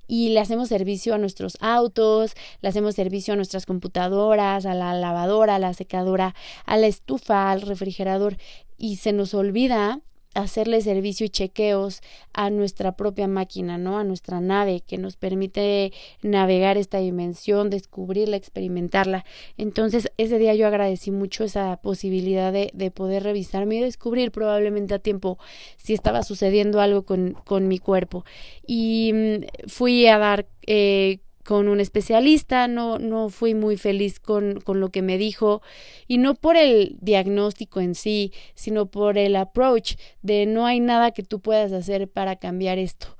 y 0.08 0.30
le 0.30 0.40
hacemos 0.40 0.68
servicio 0.68 1.14
a 1.14 1.18
nuestros 1.18 1.56
autos, 1.60 2.34
le 2.60 2.68
hacemos 2.68 2.96
servicio 2.96 3.34
a 3.34 3.36
nuestras 3.36 3.66
computadoras, 3.66 4.66
a 4.66 4.74
la 4.74 4.94
lavadora, 4.94 5.56
a 5.56 5.58
la 5.60 5.74
secadora, 5.74 6.34
a 6.64 6.76
la 6.76 6.88
estufa, 6.88 7.52
al 7.52 7.62
refrigerador 7.62 8.36
y 8.76 8.96
se 8.96 9.12
nos 9.12 9.34
olvida 9.34 10.00
hacerle 10.34 10.80
servicio 10.80 11.26
y 11.26 11.30
chequeos 11.30 12.00
a 12.32 12.50
nuestra 12.50 12.92
propia 12.96 13.28
máquina, 13.28 13.78
¿no? 13.78 13.98
A 13.98 14.04
nuestra 14.04 14.40
nave 14.40 14.82
que 14.86 14.98
nos 14.98 15.16
permite 15.16 15.92
navegar 16.22 16.76
esta 16.76 16.98
dimensión, 16.98 17.70
descubrirla, 17.70 18.36
experimentarla. 18.36 19.24
Entonces, 19.56 20.12
ese 20.16 20.38
día 20.38 20.54
yo 20.54 20.66
agradecí 20.66 21.10
mucho 21.10 21.44
esa 21.44 21.76
posibilidad 21.78 22.52
de, 22.52 22.70
de 22.74 22.90
poder 22.90 23.22
revisarme 23.24 23.76
y 23.76 23.80
descubrir 23.80 24.30
probablemente 24.30 24.94
a 24.94 24.98
tiempo 24.98 25.38
si 25.76 25.94
estaba 25.94 26.22
sucediendo 26.22 26.80
algo 26.80 27.04
con, 27.04 27.32
con 27.44 27.68
mi 27.68 27.78
cuerpo. 27.78 28.24
Y 28.66 29.12
mmm, 29.12 29.68
fui 29.68 30.06
a 30.06 30.18
dar 30.18 30.46
eh, 30.66 31.20
con 31.48 31.68
un 31.68 31.80
especialista, 31.80 32.68
no, 32.68 32.98
no 32.98 33.30
fui 33.30 33.54
muy 33.54 33.78
feliz 33.78 34.20
con, 34.20 34.60
con 34.60 34.80
lo 34.80 34.90
que 34.90 35.00
me 35.00 35.16
dijo, 35.16 35.62
y 36.06 36.18
no 36.18 36.34
por 36.34 36.58
el 36.58 36.98
diagnóstico 37.00 37.80
en 37.80 37.94
sí, 37.94 38.34
sino 38.54 38.90
por 38.90 39.16
el 39.16 39.34
approach 39.34 39.94
de 40.20 40.44
no 40.44 40.66
hay 40.66 40.78
nada 40.80 41.10
que 41.10 41.22
tú 41.22 41.40
puedas 41.40 41.72
hacer 41.72 42.06
para 42.06 42.36
cambiar 42.36 42.76
esto. 42.76 43.16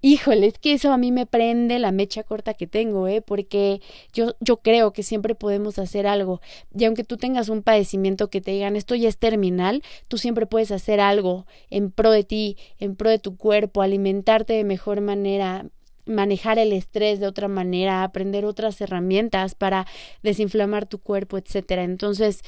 Híjole, 0.00 0.46
es 0.46 0.58
que 0.60 0.74
eso 0.74 0.92
a 0.92 0.98
mí 0.98 1.10
me 1.10 1.26
prende 1.26 1.80
la 1.80 1.90
mecha 1.90 2.22
corta 2.22 2.54
que 2.54 2.68
tengo, 2.68 3.08
¿eh? 3.08 3.22
Porque 3.22 3.80
yo, 4.12 4.36
yo 4.38 4.58
creo 4.58 4.92
que 4.92 5.02
siempre 5.02 5.34
podemos 5.34 5.80
hacer 5.80 6.06
algo. 6.06 6.40
Y 6.72 6.84
aunque 6.84 7.02
tú 7.02 7.16
tengas 7.16 7.48
un 7.48 7.64
padecimiento 7.64 8.30
que 8.30 8.40
te 8.40 8.52
digan 8.52 8.76
esto 8.76 8.94
ya 8.94 9.08
es 9.08 9.18
terminal, 9.18 9.82
tú 10.06 10.16
siempre 10.16 10.46
puedes 10.46 10.70
hacer 10.70 11.00
algo 11.00 11.44
en 11.70 11.90
pro 11.90 12.12
de 12.12 12.22
ti, 12.22 12.56
en 12.78 12.94
pro 12.94 13.10
de 13.10 13.18
tu 13.18 13.36
cuerpo, 13.36 13.82
alimentarte 13.82 14.52
de 14.52 14.62
mejor 14.62 15.00
manera, 15.00 15.66
manejar 16.08 16.58
el 16.58 16.72
estrés 16.72 17.20
de 17.20 17.26
otra 17.26 17.48
manera, 17.48 18.02
aprender 18.02 18.44
otras 18.44 18.80
herramientas 18.80 19.54
para 19.54 19.86
desinflamar 20.22 20.86
tu 20.86 20.98
cuerpo, 20.98 21.38
etcétera. 21.38 21.84
Entonces, 21.84 22.42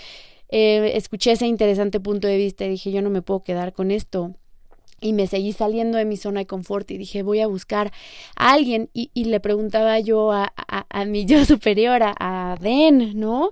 eh, 0.49 0.93
escuché 0.97 1.33
ese 1.33 1.47
interesante 1.47 2.01
punto 2.01 2.27
de 2.27 2.37
vista 2.37 2.65
y 2.65 2.71
dije, 2.71 2.91
yo 2.91 3.03
no 3.03 3.11
me 3.11 3.23
puedo 3.23 3.45
quedar 3.45 3.73
con 3.73 3.91
esto 3.91 4.35
y 5.01 5.13
me 5.13 5.27
seguí 5.27 5.53
saliendo 5.53 5.99
de 5.99 6.05
mi 6.05 6.17
zona 6.17 6.41
de 6.41 6.47
confort 6.47 6.91
y 6.91 6.99
dije 6.99 7.23
voy 7.23 7.41
a 7.41 7.47
buscar 7.47 7.93
a 8.37 8.53
alguien 8.53 8.91
y, 8.93 9.11
y 9.15 9.25
le 9.25 9.41
preguntaba 9.41 9.99
yo 10.01 10.31
a, 10.33 10.53
a, 10.57 10.87
a, 10.89 11.05
mi 11.05 11.25
yo 11.25 11.45
superior, 11.47 12.03
a, 12.03 12.15
a 12.19 12.57
Den, 12.57 13.19
¿no? 13.19 13.51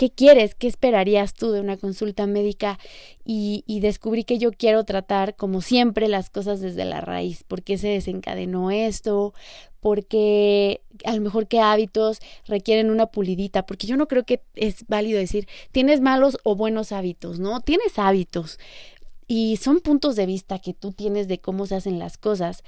¿Qué 0.00 0.08
quieres? 0.08 0.54
¿Qué 0.54 0.66
esperarías 0.66 1.34
tú 1.34 1.52
de 1.52 1.60
una 1.60 1.76
consulta 1.76 2.26
médica? 2.26 2.78
Y, 3.22 3.80
descubrí 3.82 4.24
que 4.24 4.38
yo 4.38 4.50
quiero 4.50 4.84
tratar, 4.84 5.36
como 5.36 5.60
siempre, 5.60 6.08
las 6.08 6.30
cosas 6.30 6.62
desde 6.62 6.86
la 6.86 7.02
raíz. 7.02 7.44
¿Por 7.44 7.62
qué 7.62 7.76
se 7.76 7.88
desencadenó 7.88 8.70
esto? 8.70 9.34
porque 9.80 10.82
a 11.04 11.14
lo 11.14 11.22
mejor 11.22 11.48
qué 11.48 11.60
hábitos 11.60 12.20
requieren 12.46 12.90
una 12.90 13.06
pulidita, 13.06 13.64
porque 13.64 13.86
yo 13.86 13.96
no 13.96 14.08
creo 14.08 14.24
que 14.24 14.42
es 14.54 14.86
válido 14.88 15.18
decir, 15.18 15.48
tienes 15.72 16.02
malos 16.02 16.38
o 16.44 16.54
buenos 16.54 16.92
hábitos, 16.92 17.38
¿no? 17.38 17.60
Tienes 17.62 17.98
hábitos, 17.98 18.58
y 19.30 19.58
son 19.58 19.78
puntos 19.78 20.16
de 20.16 20.26
vista 20.26 20.58
que 20.58 20.74
tú 20.74 20.90
tienes 20.90 21.28
de 21.28 21.38
cómo 21.38 21.64
se 21.64 21.76
hacen 21.76 22.00
las 22.00 22.18
cosas, 22.18 22.64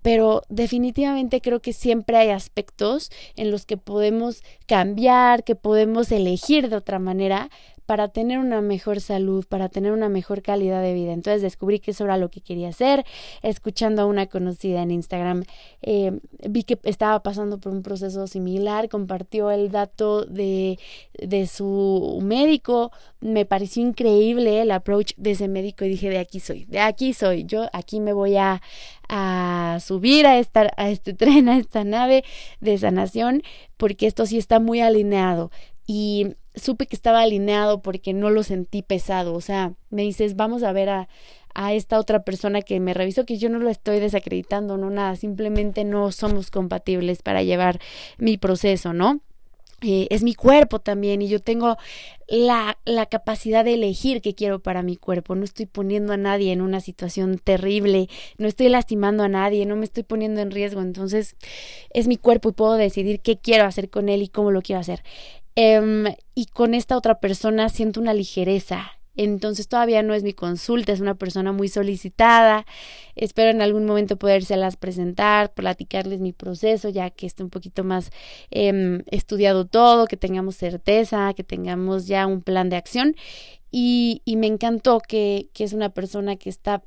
pero 0.00 0.44
definitivamente 0.48 1.42
creo 1.42 1.60
que 1.60 1.74
siempre 1.74 2.16
hay 2.16 2.30
aspectos 2.30 3.10
en 3.36 3.50
los 3.50 3.66
que 3.66 3.76
podemos 3.76 4.42
cambiar, 4.64 5.44
que 5.44 5.56
podemos 5.56 6.10
elegir 6.10 6.70
de 6.70 6.76
otra 6.76 6.98
manera 6.98 7.50
para 7.86 8.08
tener 8.08 8.38
una 8.38 8.60
mejor 8.60 9.00
salud, 9.00 9.46
para 9.48 9.68
tener 9.68 9.92
una 9.92 10.08
mejor 10.08 10.42
calidad 10.42 10.82
de 10.82 10.92
vida. 10.92 11.12
Entonces 11.12 11.42
descubrí 11.42 11.78
que 11.78 11.92
eso 11.92 12.04
era 12.04 12.16
lo 12.16 12.30
que 12.30 12.40
quería 12.40 12.68
hacer. 12.68 13.04
Escuchando 13.42 14.02
a 14.02 14.06
una 14.06 14.26
conocida 14.26 14.82
en 14.82 14.90
Instagram, 14.90 15.44
eh, 15.82 16.18
vi 16.48 16.64
que 16.64 16.78
estaba 16.82 17.22
pasando 17.22 17.58
por 17.58 17.72
un 17.72 17.82
proceso 17.82 18.26
similar, 18.26 18.88
compartió 18.88 19.50
el 19.50 19.70
dato 19.70 20.24
de, 20.24 20.78
de 21.14 21.46
su 21.46 22.18
médico. 22.22 22.90
Me 23.20 23.44
pareció 23.44 23.82
increíble 23.82 24.62
el 24.62 24.70
approach 24.72 25.12
de 25.16 25.30
ese 25.32 25.48
médico 25.48 25.84
y 25.84 25.88
dije, 25.88 26.10
de 26.10 26.18
aquí 26.18 26.40
soy, 26.40 26.64
de 26.64 26.80
aquí 26.80 27.14
soy. 27.14 27.44
Yo 27.44 27.68
aquí 27.72 28.00
me 28.00 28.12
voy 28.12 28.36
a, 28.36 28.60
a 29.08 29.78
subir 29.80 30.26
a, 30.26 30.38
esta, 30.38 30.72
a 30.76 30.90
este 30.90 31.14
tren, 31.14 31.48
a 31.48 31.56
esta 31.56 31.84
nave 31.84 32.24
de 32.60 32.76
sanación, 32.78 33.42
porque 33.76 34.06
esto 34.06 34.26
sí 34.26 34.38
está 34.38 34.58
muy 34.58 34.80
alineado. 34.80 35.50
Y 35.86 36.34
supe 36.54 36.86
que 36.86 36.96
estaba 36.96 37.20
alineado 37.20 37.82
porque 37.82 38.12
no 38.12 38.30
lo 38.30 38.42
sentí 38.42 38.82
pesado. 38.82 39.34
O 39.34 39.40
sea, 39.40 39.74
me 39.90 40.02
dices, 40.02 40.36
vamos 40.36 40.62
a 40.62 40.72
ver 40.72 40.88
a, 40.88 41.08
a 41.54 41.72
esta 41.72 41.98
otra 41.98 42.22
persona 42.22 42.62
que 42.62 42.80
me 42.80 42.94
revisó, 42.94 43.24
que 43.24 43.38
yo 43.38 43.48
no 43.48 43.58
lo 43.58 43.70
estoy 43.70 43.98
desacreditando, 43.98 44.76
no 44.76 44.90
nada, 44.90 45.16
simplemente 45.16 45.84
no 45.84 46.12
somos 46.12 46.50
compatibles 46.50 47.22
para 47.22 47.42
llevar 47.42 47.80
mi 48.18 48.36
proceso, 48.36 48.92
¿no? 48.92 49.20
Eh, 49.82 50.06
es 50.10 50.22
mi 50.22 50.34
cuerpo 50.34 50.78
también 50.78 51.20
y 51.20 51.28
yo 51.28 51.38
tengo 51.38 51.76
la, 52.28 52.78
la 52.86 53.04
capacidad 53.06 53.62
de 53.62 53.74
elegir 53.74 54.22
qué 54.22 54.34
quiero 54.34 54.58
para 54.58 54.82
mi 54.82 54.96
cuerpo. 54.96 55.34
No 55.34 55.44
estoy 55.44 55.66
poniendo 55.66 56.14
a 56.14 56.16
nadie 56.16 56.52
en 56.52 56.62
una 56.62 56.80
situación 56.80 57.38
terrible, 57.38 58.08
no 58.38 58.48
estoy 58.48 58.70
lastimando 58.70 59.22
a 59.22 59.28
nadie, 59.28 59.66
no 59.66 59.76
me 59.76 59.84
estoy 59.84 60.02
poniendo 60.02 60.40
en 60.40 60.50
riesgo. 60.50 60.80
Entonces 60.80 61.36
es 61.90 62.06
mi 62.08 62.16
cuerpo 62.16 62.50
y 62.50 62.52
puedo 62.52 62.74
decidir 62.74 63.20
qué 63.20 63.36
quiero 63.38 63.64
hacer 63.64 63.90
con 63.90 64.08
él 64.08 64.22
y 64.22 64.28
cómo 64.28 64.50
lo 64.50 64.62
quiero 64.62 64.80
hacer. 64.80 65.02
Um, 65.56 66.04
y 66.34 66.46
con 66.46 66.74
esta 66.74 66.96
otra 66.96 67.18
persona 67.18 67.68
siento 67.68 68.00
una 68.00 68.12
ligereza. 68.12 68.92
Entonces 69.16 69.68
todavía 69.68 70.02
no 70.02 70.12
es 70.12 70.22
mi 70.22 70.34
consulta, 70.34 70.92
es 70.92 71.00
una 71.00 71.14
persona 71.14 71.50
muy 71.52 71.68
solicitada. 71.68 72.66
Espero 73.14 73.50
en 73.50 73.62
algún 73.62 73.86
momento 73.86 74.18
podérselas 74.18 74.76
presentar, 74.76 75.54
platicarles 75.54 76.20
mi 76.20 76.32
proceso, 76.32 76.90
ya 76.90 77.08
que 77.08 77.26
esté 77.26 77.42
un 77.42 77.48
poquito 77.48 77.82
más 77.82 78.10
eh, 78.50 79.02
estudiado 79.10 79.64
todo, 79.64 80.06
que 80.06 80.18
tengamos 80.18 80.56
certeza, 80.56 81.32
que 81.34 81.44
tengamos 81.44 82.06
ya 82.06 82.26
un 82.26 82.42
plan 82.42 82.68
de 82.68 82.76
acción. 82.76 83.16
Y, 83.70 84.20
y 84.26 84.36
me 84.36 84.46
encantó 84.46 85.00
que, 85.00 85.48
que 85.54 85.64
es 85.64 85.72
una 85.72 85.88
persona 85.88 86.36
que 86.36 86.50
está 86.50 86.82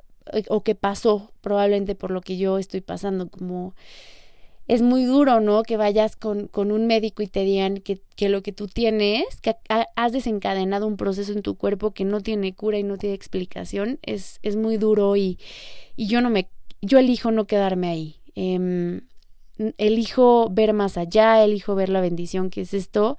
o 0.47 0.63
que 0.63 0.75
pasó 0.75 1.31
probablemente 1.41 1.95
por 1.95 2.11
lo 2.11 2.21
que 2.21 2.37
yo 2.37 2.59
estoy 2.59 2.81
pasando, 2.81 3.29
como 3.29 3.73
es 4.69 4.83
muy 4.83 5.03
duro, 5.03 5.39
¿no? 5.39 5.63
Que 5.63 5.77
vayas 5.77 6.15
con, 6.15 6.47
con 6.47 6.71
un 6.71 6.85
médico 6.85 7.23
y 7.23 7.27
te 7.27 7.43
digan 7.43 7.77
que, 7.77 7.99
que, 8.15 8.29
lo 8.29 8.43
que 8.43 8.53
tú 8.53 8.67
tienes, 8.67 9.25
que 9.41 9.55
has 9.67 10.11
desencadenado 10.11 10.85
un 10.85 10.95
proceso 10.95 11.33
en 11.33 11.41
tu 11.41 11.55
cuerpo 11.55 11.91
que 11.91 12.05
no 12.05 12.21
tiene 12.21 12.53
cura 12.53 12.77
y 12.77 12.83
no 12.83 12.97
tiene 12.97 13.15
explicación, 13.15 13.97
es, 14.03 14.39
es 14.43 14.55
muy 14.55 14.77
duro 14.77 15.15
y, 15.15 15.39
y 15.95 16.05
yo 16.05 16.21
no 16.21 16.29
me, 16.29 16.49
yo 16.81 16.99
elijo 16.99 17.31
no 17.31 17.47
quedarme 17.47 17.89
ahí. 17.89 18.15
Eh, 18.35 19.01
elijo 19.77 20.49
ver 20.51 20.73
más 20.73 20.97
allá, 20.97 21.43
elijo 21.43 21.73
ver 21.73 21.89
la 21.89 22.01
bendición 22.01 22.51
que 22.51 22.61
es 22.61 22.75
esto. 22.75 23.17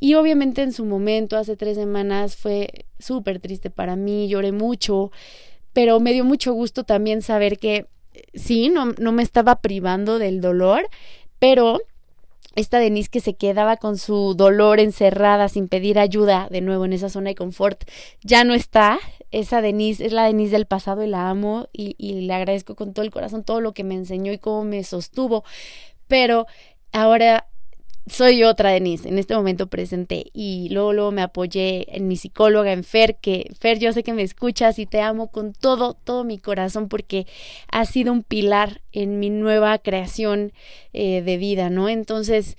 Y 0.00 0.14
obviamente 0.14 0.62
en 0.62 0.72
su 0.72 0.86
momento, 0.86 1.36
hace 1.36 1.56
tres 1.56 1.76
semanas, 1.76 2.36
fue 2.36 2.86
súper 2.98 3.38
triste 3.38 3.68
para 3.68 3.96
mí, 3.96 4.28
lloré 4.28 4.50
mucho, 4.50 5.12
pero 5.74 6.00
me 6.00 6.14
dio 6.14 6.24
mucho 6.24 6.54
gusto 6.54 6.84
también 6.84 7.20
saber 7.20 7.58
que 7.58 7.86
sí, 8.34 8.68
no, 8.68 8.86
no 8.98 9.12
me 9.12 9.22
estaba 9.22 9.60
privando 9.60 10.18
del 10.18 10.40
dolor, 10.40 10.88
pero 11.38 11.80
esta 12.56 12.78
Denise 12.78 13.10
que 13.10 13.20
se 13.20 13.34
quedaba 13.34 13.76
con 13.76 13.96
su 13.96 14.34
dolor 14.34 14.80
encerrada 14.80 15.48
sin 15.48 15.68
pedir 15.68 15.98
ayuda 15.98 16.48
de 16.50 16.60
nuevo 16.60 16.84
en 16.84 16.92
esa 16.92 17.08
zona 17.08 17.30
de 17.30 17.36
confort, 17.36 17.84
ya 18.22 18.44
no 18.44 18.54
está. 18.54 18.98
Esa 19.30 19.60
Denise 19.60 20.04
es 20.04 20.12
la 20.12 20.24
Denise 20.24 20.52
del 20.52 20.66
pasado 20.66 21.04
y 21.04 21.06
la 21.06 21.30
amo 21.30 21.68
y, 21.72 21.94
y 21.98 22.22
le 22.22 22.34
agradezco 22.34 22.74
con 22.74 22.92
todo 22.92 23.04
el 23.04 23.12
corazón 23.12 23.44
todo 23.44 23.60
lo 23.60 23.72
que 23.72 23.84
me 23.84 23.94
enseñó 23.94 24.32
y 24.32 24.38
cómo 24.38 24.64
me 24.64 24.82
sostuvo. 24.82 25.44
Pero 26.08 26.46
ahora 26.92 27.46
soy 28.06 28.42
otra 28.44 28.70
Denise 28.70 29.08
en 29.08 29.18
este 29.18 29.34
momento 29.34 29.68
presente 29.68 30.26
y 30.32 30.68
luego, 30.70 30.92
luego 30.92 31.12
me 31.12 31.22
apoyé 31.22 31.96
en 31.96 32.08
mi 32.08 32.16
psicóloga, 32.16 32.72
en 32.72 32.84
Fer, 32.84 33.16
que 33.16 33.50
Fer 33.58 33.78
yo 33.78 33.92
sé 33.92 34.02
que 34.02 34.12
me 34.12 34.22
escuchas 34.22 34.78
y 34.78 34.86
te 34.86 35.00
amo 35.00 35.28
con 35.28 35.52
todo, 35.52 35.94
todo 35.94 36.24
mi 36.24 36.38
corazón 36.38 36.88
porque 36.88 37.26
ha 37.70 37.84
sido 37.84 38.12
un 38.12 38.22
pilar 38.22 38.80
en 38.92 39.18
mi 39.20 39.30
nueva 39.30 39.78
creación 39.78 40.52
eh, 40.92 41.22
de 41.22 41.36
vida, 41.36 41.70
¿no? 41.70 41.88
Entonces 41.88 42.56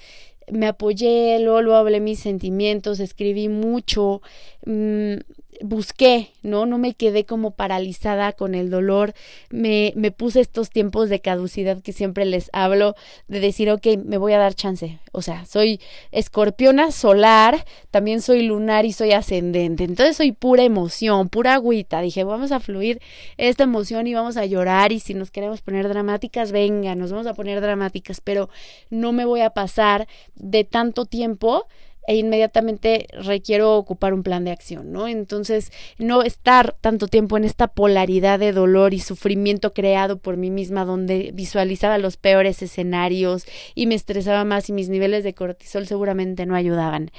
me 0.49 0.67
apoyé, 0.67 1.39
luego, 1.39 1.61
luego 1.61 1.77
hablé 1.77 1.99
mis 1.99 2.19
sentimientos, 2.19 2.99
escribí 2.99 3.47
mucho, 3.47 4.21
mmm, 4.65 5.15
busqué, 5.61 6.31
¿no? 6.41 6.65
No 6.65 6.77
me 6.77 6.93
quedé 6.93 7.25
como 7.25 7.51
paralizada 7.51 8.33
con 8.33 8.55
el 8.55 8.69
dolor, 8.69 9.13
me, 9.49 9.93
me 9.95 10.11
puse 10.11 10.39
estos 10.39 10.69
tiempos 10.69 11.09
de 11.09 11.19
caducidad 11.19 11.81
que 11.81 11.93
siempre 11.93 12.25
les 12.25 12.49
hablo, 12.53 12.95
de 13.27 13.39
decir, 13.39 13.69
ok, 13.69 13.85
me 14.03 14.17
voy 14.17 14.33
a 14.33 14.39
dar 14.39 14.55
chance, 14.55 14.99
o 15.11 15.21
sea, 15.21 15.45
soy 15.45 15.79
escorpiona 16.11 16.91
solar, 16.91 17.65
también 17.91 18.21
soy 18.21 18.43
lunar 18.43 18.85
y 18.85 18.93
soy 18.93 19.11
ascendente, 19.11 19.83
entonces 19.83 20.17
soy 20.17 20.31
pura 20.31 20.63
emoción, 20.63 21.29
pura 21.29 21.55
agüita, 21.55 22.01
dije, 22.01 22.23
vamos 22.23 22.51
a 22.51 22.59
fluir 22.59 23.01
esta 23.37 23.63
emoción 23.63 24.07
y 24.07 24.13
vamos 24.13 24.37
a 24.37 24.45
llorar. 24.45 24.91
Y 24.91 24.99
si 24.99 25.13
nos 25.13 25.31
queremos 25.31 25.61
poner 25.61 25.87
dramáticas, 25.87 26.51
venga, 26.51 26.95
nos 26.95 27.11
vamos 27.11 27.27
a 27.27 27.33
poner 27.33 27.61
dramáticas, 27.61 28.21
pero 28.21 28.49
no 28.89 29.11
me 29.11 29.25
voy 29.25 29.41
a 29.41 29.51
pasar 29.51 30.07
de 30.35 30.63
tanto 30.63 31.05
tiempo 31.05 31.67
e 32.07 32.15
inmediatamente 32.15 33.07
requiero 33.11 33.75
ocupar 33.75 34.13
un 34.13 34.23
plan 34.23 34.43
de 34.43 34.51
acción, 34.51 34.91
¿no? 34.91 35.07
Entonces, 35.07 35.71
no 35.97 36.23
estar 36.23 36.75
tanto 36.81 37.07
tiempo 37.07 37.37
en 37.37 37.43
esta 37.43 37.67
polaridad 37.67 38.39
de 38.39 38.51
dolor 38.51 38.93
y 38.93 38.99
sufrimiento 38.99 39.73
creado 39.73 40.17
por 40.17 40.37
mí 40.37 40.49
misma, 40.49 40.85
donde 40.85 41.31
visualizaba 41.33 41.97
los 41.97 42.17
peores 42.17 42.61
escenarios 42.61 43.45
y 43.75 43.85
me 43.85 43.95
estresaba 43.95 44.43
más 44.45 44.69
y 44.69 44.73
mis 44.73 44.89
niveles 44.89 45.23
de 45.23 45.33
cortisol 45.33 45.87
seguramente 45.87 46.45
no 46.45 46.55
ayudaban. 46.55 47.11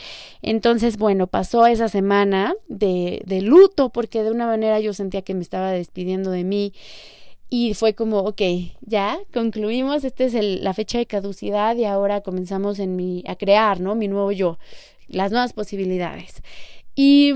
Entonces, 0.42 0.96
bueno, 0.96 1.26
pasó 1.26 1.66
esa 1.66 1.88
semana 1.88 2.54
de, 2.68 3.22
de 3.24 3.40
luto, 3.40 3.90
porque 3.90 4.22
de 4.22 4.30
una 4.30 4.46
manera 4.46 4.80
yo 4.80 4.92
sentía 4.94 5.22
que 5.22 5.34
me 5.34 5.42
estaba 5.42 5.70
despidiendo 5.70 6.30
de 6.30 6.44
mí. 6.44 6.72
Y 7.54 7.74
fue 7.74 7.92
como, 7.92 8.20
ok, 8.20 8.40
ya 8.80 9.18
concluimos, 9.30 10.04
esta 10.04 10.24
es 10.24 10.32
el, 10.32 10.64
la 10.64 10.72
fecha 10.72 10.96
de 10.96 11.04
caducidad 11.04 11.76
y 11.76 11.84
ahora 11.84 12.22
comenzamos 12.22 12.78
en 12.78 12.96
mi, 12.96 13.24
a 13.26 13.36
crear, 13.36 13.78
¿no? 13.78 13.94
Mi 13.94 14.08
nuevo 14.08 14.32
yo, 14.32 14.58
las 15.06 15.32
nuevas 15.32 15.52
posibilidades. 15.52 16.42
Y 16.94 17.34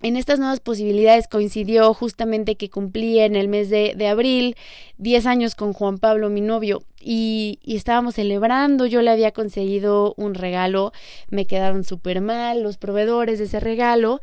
en 0.00 0.16
estas 0.16 0.38
nuevas 0.38 0.60
posibilidades 0.60 1.28
coincidió 1.28 1.92
justamente 1.92 2.56
que 2.56 2.70
cumplí 2.70 3.18
en 3.20 3.36
el 3.36 3.48
mes 3.48 3.68
de, 3.68 4.08
abril 4.08 4.56
10 4.96 5.26
años 5.26 5.54
con 5.54 5.74
Juan 5.74 5.98
Pablo, 5.98 6.30
mi 6.30 6.40
novio, 6.40 6.82
y, 6.98 7.58
y, 7.62 7.76
estábamos 7.76 8.14
celebrando, 8.14 8.86
yo 8.86 9.02
le 9.02 9.10
había 9.10 9.32
conseguido 9.32 10.14
un 10.16 10.32
regalo, 10.32 10.92
me 11.28 11.46
quedaron 11.46 11.84
súper 11.84 12.22
mal 12.22 12.62
los 12.62 12.78
proveedores 12.78 13.38
de 13.38 13.44
ese 13.44 13.60
regalo 13.60 14.22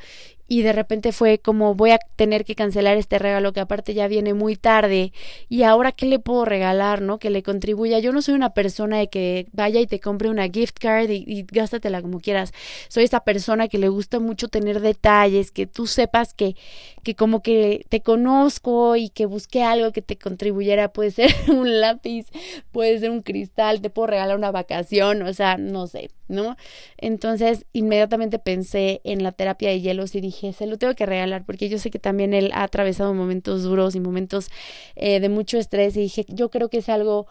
y 0.51 0.63
de 0.63 0.74
repente 0.74 1.13
fue 1.13 1.39
como 1.39 1.75
voy 1.75 1.91
a 1.91 2.00
tener 2.17 2.43
que 2.43 2.55
cancelar 2.55 2.98
este 2.98 3.17
regalo 3.20 3.53
que 3.53 3.62
aparte 3.62 3.93
ya 3.93 4.10
viene 4.10 4.34
muy 4.34 4.58
tarde 4.58 5.13
y 5.48 5.63
ahora 5.63 5.93
qué 5.93 6.05
le 6.05 6.20
puedo 6.20 6.43
regalar, 6.43 7.01
¿no? 7.01 7.20
Que 7.20 7.29
le 7.29 7.41
contribuya. 7.41 8.00
Yo 8.00 8.12
no 8.12 8.22
soy 8.22 8.34
una 8.34 8.53
persona 8.53 8.98
de 8.98 9.08
que 9.08 9.48
vaya 9.53 9.79
y 9.79 9.88
te 9.88 10.01
compre 10.01 10.29
una 10.29 10.50
gift 10.50 10.77
card 10.77 11.10
y, 11.10 11.46
gástatela 11.50 12.01
como 12.01 12.20
quieras. 12.20 12.51
Soy 12.89 13.05
esta 13.05 13.24
persona 13.24 13.70
que 13.70 13.77
le 13.77 13.88
gusta 13.88 14.20
mucho 14.20 14.50
tener 14.50 14.81
detalles, 14.81 15.51
que 15.51 15.67
tú 15.67 15.88
sepas 15.88 16.34
que, 16.34 16.58
que 17.01 17.15
como 17.15 17.41
que 17.41 17.86
te 17.88 18.01
conozco 18.01 18.98
y 18.98 19.08
que 19.08 19.27
busqué 19.27 19.63
algo 19.63 19.93
que 19.93 20.01
te 20.01 20.17
contribuyera. 20.17 20.91
Puede 20.91 21.12
ser 21.12 21.34
un 21.48 21.79
lápiz, 21.79 22.25
puede 22.74 23.00
ser 23.00 23.12
un 23.12 23.22
cristal, 23.22 23.79
te 23.79 23.89
puedo 23.89 24.08
regalar 24.08 24.36
una 24.36 24.51
vacación, 24.51 25.22
o 25.22 25.34
sea, 25.34 25.55
no 25.55 25.88
sé, 25.88 26.10
¿no? 26.31 26.57
Entonces 26.97 27.65
inmediatamente 27.73 28.39
pensé 28.39 29.01
en 29.03 29.23
la 29.23 29.31
terapia 29.31 29.69
de 29.69 29.81
hielos 29.81 30.15
y 30.15 30.21
dije, 30.21 30.53
se 30.53 30.65
lo 30.65 30.77
tengo 30.77 30.95
que 30.95 31.05
regalar 31.05 31.45
porque 31.45 31.69
yo 31.69 31.77
sé 31.77 31.91
que 31.91 32.00
también 32.00 32.33
él 32.33 32.51
ha 32.53 32.63
atravesado 32.63 33.13
momentos 33.13 33.63
duros 33.63 33.95
y 33.95 34.00
momentos 34.00 34.50
eh, 34.95 35.19
de 35.19 35.29
mucho 35.29 35.57
estrés 35.57 35.95
y 35.97 36.01
dije, 36.01 36.25
yo 36.29 36.50
creo 36.50 36.69
que 36.69 36.79
es 36.79 36.89
algo 36.89 37.27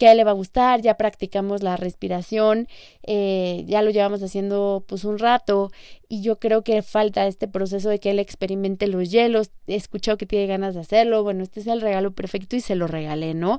que 0.00 0.08
a 0.08 0.12
él 0.12 0.16
le 0.16 0.24
va 0.24 0.30
a 0.30 0.34
gustar, 0.34 0.80
ya 0.80 0.96
practicamos 0.96 1.62
la 1.62 1.76
respiración, 1.76 2.68
eh, 3.02 3.64
ya 3.66 3.82
lo 3.82 3.90
llevamos 3.90 4.22
haciendo 4.22 4.82
pues 4.88 5.04
un 5.04 5.18
rato 5.18 5.70
y 6.08 6.22
yo 6.22 6.38
creo 6.38 6.64
que 6.64 6.80
falta 6.80 7.26
este 7.26 7.48
proceso 7.48 7.90
de 7.90 8.00
que 8.00 8.10
él 8.10 8.18
experimente 8.18 8.86
los 8.86 9.10
hielos, 9.10 9.50
he 9.66 9.74
escuchado 9.74 10.16
que 10.16 10.24
tiene 10.24 10.46
ganas 10.46 10.74
de 10.74 10.80
hacerlo, 10.80 11.22
bueno, 11.22 11.42
este 11.42 11.60
es 11.60 11.66
el 11.66 11.82
regalo 11.82 12.12
perfecto 12.12 12.56
y 12.56 12.60
se 12.62 12.76
lo 12.76 12.86
regalé, 12.86 13.34
¿no? 13.34 13.58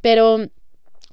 Pero 0.00 0.46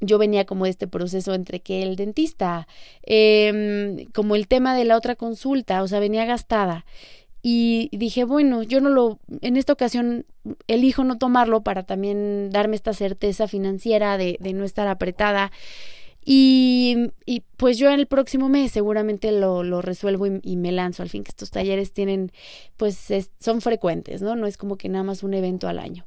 yo 0.02 0.18
venía 0.18 0.46
como 0.46 0.66
este 0.66 0.88
proceso 0.88 1.34
entre 1.34 1.60
que 1.60 1.84
el 1.84 1.96
dentista, 1.96 2.68
eh, 3.04 4.08
como 4.14 4.36
el 4.36 4.48
tema 4.48 4.76
de 4.76 4.86
la 4.86 4.98
otra 4.98 5.16
consulta, 5.16 5.84
o 5.84 5.88
sea, 5.88 6.00
venía 6.00 6.26
gastada 6.26 6.86
y 7.42 7.90
dije, 7.94 8.26
bueno, 8.26 8.64
yo 8.64 8.82
no 8.82 8.90
lo, 8.90 9.20
en 9.42 9.56
esta 9.56 9.74
ocasión 9.74 10.26
elijo 10.68 11.04
no 11.04 11.18
tomarlo 11.18 11.62
para 11.62 11.84
también 11.84 12.50
darme 12.50 12.76
esta 12.76 12.94
certeza 12.94 13.48
financiera 13.48 14.18
de, 14.18 14.38
de 14.40 14.54
no 14.54 14.66
estar 14.66 14.88
apretada. 14.88 15.52
Y, 16.26 17.12
y, 17.26 17.44
pues 17.56 17.78
yo 17.78 17.90
en 17.90 18.00
el 18.00 18.06
próximo 18.06 18.50
mes 18.50 18.72
seguramente 18.72 19.32
lo, 19.32 19.64
lo 19.64 19.82
resuelvo 19.82 20.28
y, 20.28 20.40
y, 20.44 20.58
me 20.58 20.72
lanzo. 20.72 21.02
Al 21.02 21.10
fin 21.10 21.24
que 21.24 21.30
estos 21.30 21.50
talleres 21.50 21.94
tienen, 21.94 22.32
pues 22.76 23.10
es, 23.10 23.32
son 23.40 23.62
frecuentes, 23.62 24.22
¿no? 24.22 24.36
No 24.36 24.46
es 24.46 24.58
como 24.58 24.78
que 24.78 24.90
nada 24.90 25.04
más 25.04 25.24
un 25.24 25.34
evento 25.34 25.70
al 25.70 25.80
año. 25.80 26.06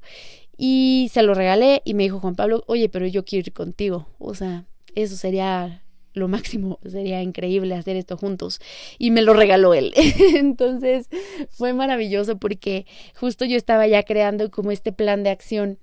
Y 0.64 1.10
se 1.12 1.24
lo 1.24 1.34
regalé 1.34 1.82
y 1.84 1.94
me 1.94 2.04
dijo 2.04 2.20
Juan 2.20 2.36
Pablo, 2.36 2.62
oye, 2.68 2.88
pero 2.88 3.04
yo 3.08 3.24
quiero 3.24 3.48
ir 3.48 3.52
contigo. 3.52 4.06
O 4.20 4.36
sea, 4.36 4.64
eso 4.94 5.16
sería 5.16 5.81
lo 6.14 6.28
máximo, 6.28 6.78
sería 6.86 7.22
increíble 7.22 7.74
hacer 7.74 7.96
esto 7.96 8.16
juntos. 8.16 8.60
Y 8.98 9.10
me 9.10 9.22
lo 9.22 9.34
regaló 9.34 9.74
él. 9.74 9.92
Entonces 10.34 11.08
fue 11.50 11.72
maravilloso 11.72 12.38
porque 12.38 12.86
justo 13.14 13.44
yo 13.44 13.56
estaba 13.56 13.86
ya 13.86 14.02
creando 14.02 14.50
como 14.50 14.70
este 14.70 14.92
plan 14.92 15.22
de 15.22 15.30
acción, 15.30 15.78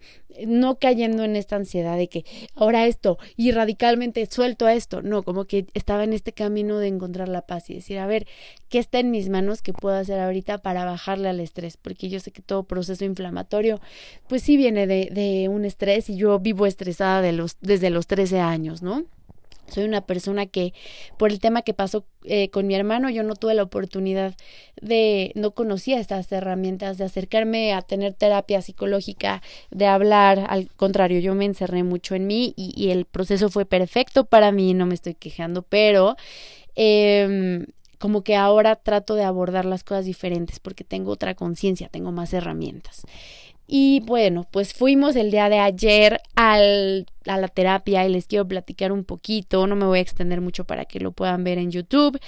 no 0.45 0.75
cayendo 0.75 1.23
en 1.23 1.35
esta 1.35 1.55
ansiedad 1.55 1.97
de 1.97 2.07
que 2.07 2.23
ahora 2.55 2.85
esto 2.87 3.17
y 3.35 3.51
radicalmente 3.51 4.25
suelto 4.27 4.65
a 4.65 4.73
esto. 4.73 5.01
No, 5.01 5.23
como 5.23 5.45
que 5.45 5.65
estaba 5.73 6.03
en 6.03 6.13
este 6.13 6.31
camino 6.31 6.77
de 6.77 6.87
encontrar 6.87 7.27
la 7.29 7.41
paz 7.41 7.69
y 7.69 7.75
decir, 7.75 7.97
a 7.99 8.07
ver, 8.07 8.27
¿qué 8.69 8.79
está 8.79 8.99
en 8.99 9.11
mis 9.11 9.29
manos 9.29 9.61
que 9.61 9.73
puedo 9.73 9.95
hacer 9.95 10.19
ahorita 10.19 10.59
para 10.59 10.85
bajarle 10.85 11.29
al 11.29 11.39
estrés? 11.39 11.77
Porque 11.77 12.09
yo 12.09 12.19
sé 12.19 12.31
que 12.31 12.41
todo 12.41 12.63
proceso 12.63 13.05
inflamatorio, 13.05 13.81
pues 14.27 14.43
sí 14.43 14.57
viene 14.57 14.87
de, 14.87 15.09
de 15.11 15.49
un 15.49 15.65
estrés 15.65 16.09
y 16.09 16.15
yo 16.15 16.39
vivo 16.39 16.65
estresada 16.65 17.21
de 17.21 17.33
los, 17.33 17.57
desde 17.61 17.89
los 17.89 18.07
13 18.07 18.39
años, 18.39 18.81
¿no? 18.81 19.05
Soy 19.71 19.83
una 19.83 20.01
persona 20.01 20.45
que, 20.45 20.73
por 21.17 21.31
el 21.31 21.39
tema 21.39 21.61
que 21.61 21.73
pasó 21.73 22.05
eh, 22.23 22.49
con 22.49 22.67
mi 22.67 22.75
hermano, 22.75 23.09
yo 23.09 23.23
no 23.23 23.35
tuve 23.35 23.53
la 23.53 23.63
oportunidad 23.63 24.35
de, 24.81 25.31
no 25.35 25.51
conocía 25.51 25.99
estas 25.99 26.31
herramientas, 26.31 26.97
de 26.97 27.05
acercarme 27.05 27.73
a 27.73 27.81
tener 27.81 28.13
terapia 28.13 28.61
psicológica, 28.61 29.41
de 29.71 29.85
hablar. 29.85 30.45
Al 30.49 30.69
contrario, 30.75 31.19
yo 31.19 31.35
me 31.35 31.45
encerré 31.45 31.83
mucho 31.83 32.15
en 32.15 32.27
mí 32.27 32.53
y, 32.55 32.89
el 32.89 33.05
proceso 33.05 33.49
fue 33.49 33.65
perfecto 33.65 34.25
para 34.25 34.51
mí, 34.51 34.73
no 34.73 34.85
me 34.85 34.95
estoy 34.95 35.13
quejando, 35.13 35.61
pero 35.61 36.15
eh, 36.75 37.65
como 37.99 38.23
que 38.23 38.35
ahora 38.35 38.77
trato 38.77 39.13
de 39.15 39.23
abordar 39.23 39.65
las 39.65 39.83
cosas 39.83 40.05
diferentes 40.05 40.59
porque 40.59 40.83
tengo 40.83 41.11
otra 41.11 41.35
conciencia, 41.35 41.89
tengo 41.89 42.11
más 42.11 42.33
herramientas. 42.33 43.03
Y 43.71 43.99
bueno, 43.99 44.47
pues 44.49 44.73
fuimos 44.73 45.15
el 45.15 45.29
día 45.29 45.47
de 45.47 45.59
ayer 45.59 46.19
al, 46.35 47.05
a 47.27 47.37
la 47.37 47.47
terapia 47.49 48.03
y 48.03 48.09
les 48.09 48.25
quiero 48.25 48.47
platicar 48.47 48.91
un 48.91 49.03
poquito, 49.03 49.67
no 49.67 49.75
me 49.75 49.85
voy 49.85 49.99
a 49.99 50.01
extender 50.01 50.41
mucho 50.41 50.65
para 50.65 50.85
que 50.85 50.99
lo 50.99 51.11
puedan 51.11 51.43
ver 51.43 51.59
en 51.59 51.69
YouTube, 51.69 52.19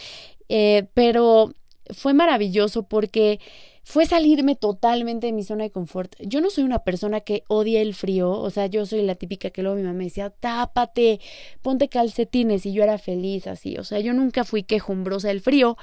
eh, 0.50 0.86
pero 0.94 1.56
fue 1.90 2.14
maravilloso 2.14 2.84
porque 2.84 3.40
fue 3.84 4.06
salirme 4.06 4.56
totalmente 4.56 5.26
de 5.26 5.34
mi 5.34 5.44
zona 5.44 5.64
de 5.64 5.72
confort. 5.72 6.14
Yo 6.20 6.42
no 6.42 6.52
soy 6.52 6.64
una 6.64 6.84
persona 6.84 7.22
que 7.22 7.44
odia 7.48 7.82
el 7.82 7.96
frío, 7.96 8.30
o 8.30 8.52
sea, 8.52 8.68
yo 8.68 8.86
soy 8.86 9.02
la 9.02 9.16
típica 9.16 9.50
que 9.50 9.64
luego 9.64 9.78
mi 9.78 9.82
mamá 9.82 9.96
me 9.96 10.04
decía, 10.04 10.30
tápate, 10.30 11.22
ponte 11.64 11.90
calcetines 11.90 12.68
y 12.68 12.74
yo 12.74 12.84
era 12.84 13.00
feliz 13.00 13.48
así, 13.48 13.78
o 13.78 13.84
sea, 13.84 14.00
yo 14.00 14.14
nunca 14.14 14.44
fui 14.44 14.62
quejumbrosa 14.62 15.30
del 15.30 15.42
frío, 15.42 15.76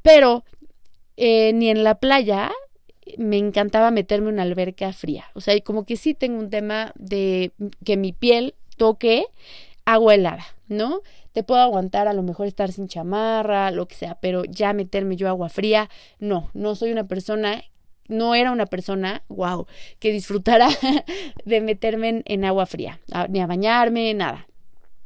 pero 0.00 0.42
eh, 1.18 1.52
ni 1.52 1.68
en 1.68 1.84
la 1.84 1.96
playa 1.96 2.50
me 3.18 3.38
encantaba 3.38 3.90
meterme 3.90 4.28
en 4.28 4.34
una 4.34 4.42
alberca 4.42 4.92
fría. 4.92 5.26
O 5.34 5.40
sea, 5.40 5.58
como 5.60 5.84
que 5.84 5.96
sí 5.96 6.14
tengo 6.14 6.38
un 6.38 6.50
tema 6.50 6.92
de 6.96 7.52
que 7.84 7.96
mi 7.96 8.12
piel 8.12 8.54
toque 8.76 9.26
agua 9.84 10.14
helada, 10.14 10.44
¿no? 10.68 11.00
Te 11.32 11.42
puedo 11.42 11.60
aguantar 11.60 12.08
a 12.08 12.12
lo 12.12 12.22
mejor 12.22 12.46
estar 12.46 12.72
sin 12.72 12.88
chamarra, 12.88 13.70
lo 13.70 13.86
que 13.86 13.94
sea, 13.94 14.18
pero 14.20 14.44
ya 14.44 14.72
meterme 14.72 15.16
yo 15.16 15.28
agua 15.28 15.48
fría, 15.48 15.88
no, 16.18 16.50
no 16.54 16.74
soy 16.74 16.92
una 16.92 17.06
persona, 17.06 17.62
no 18.08 18.34
era 18.34 18.52
una 18.52 18.66
persona, 18.66 19.22
wow, 19.28 19.66
que 19.98 20.12
disfrutara 20.12 20.68
de 21.44 21.60
meterme 21.60 22.22
en, 22.24 22.44
agua 22.44 22.66
fría, 22.66 23.00
ni 23.28 23.40
a 23.40 23.46
bañarme, 23.46 24.12
nada. 24.14 24.46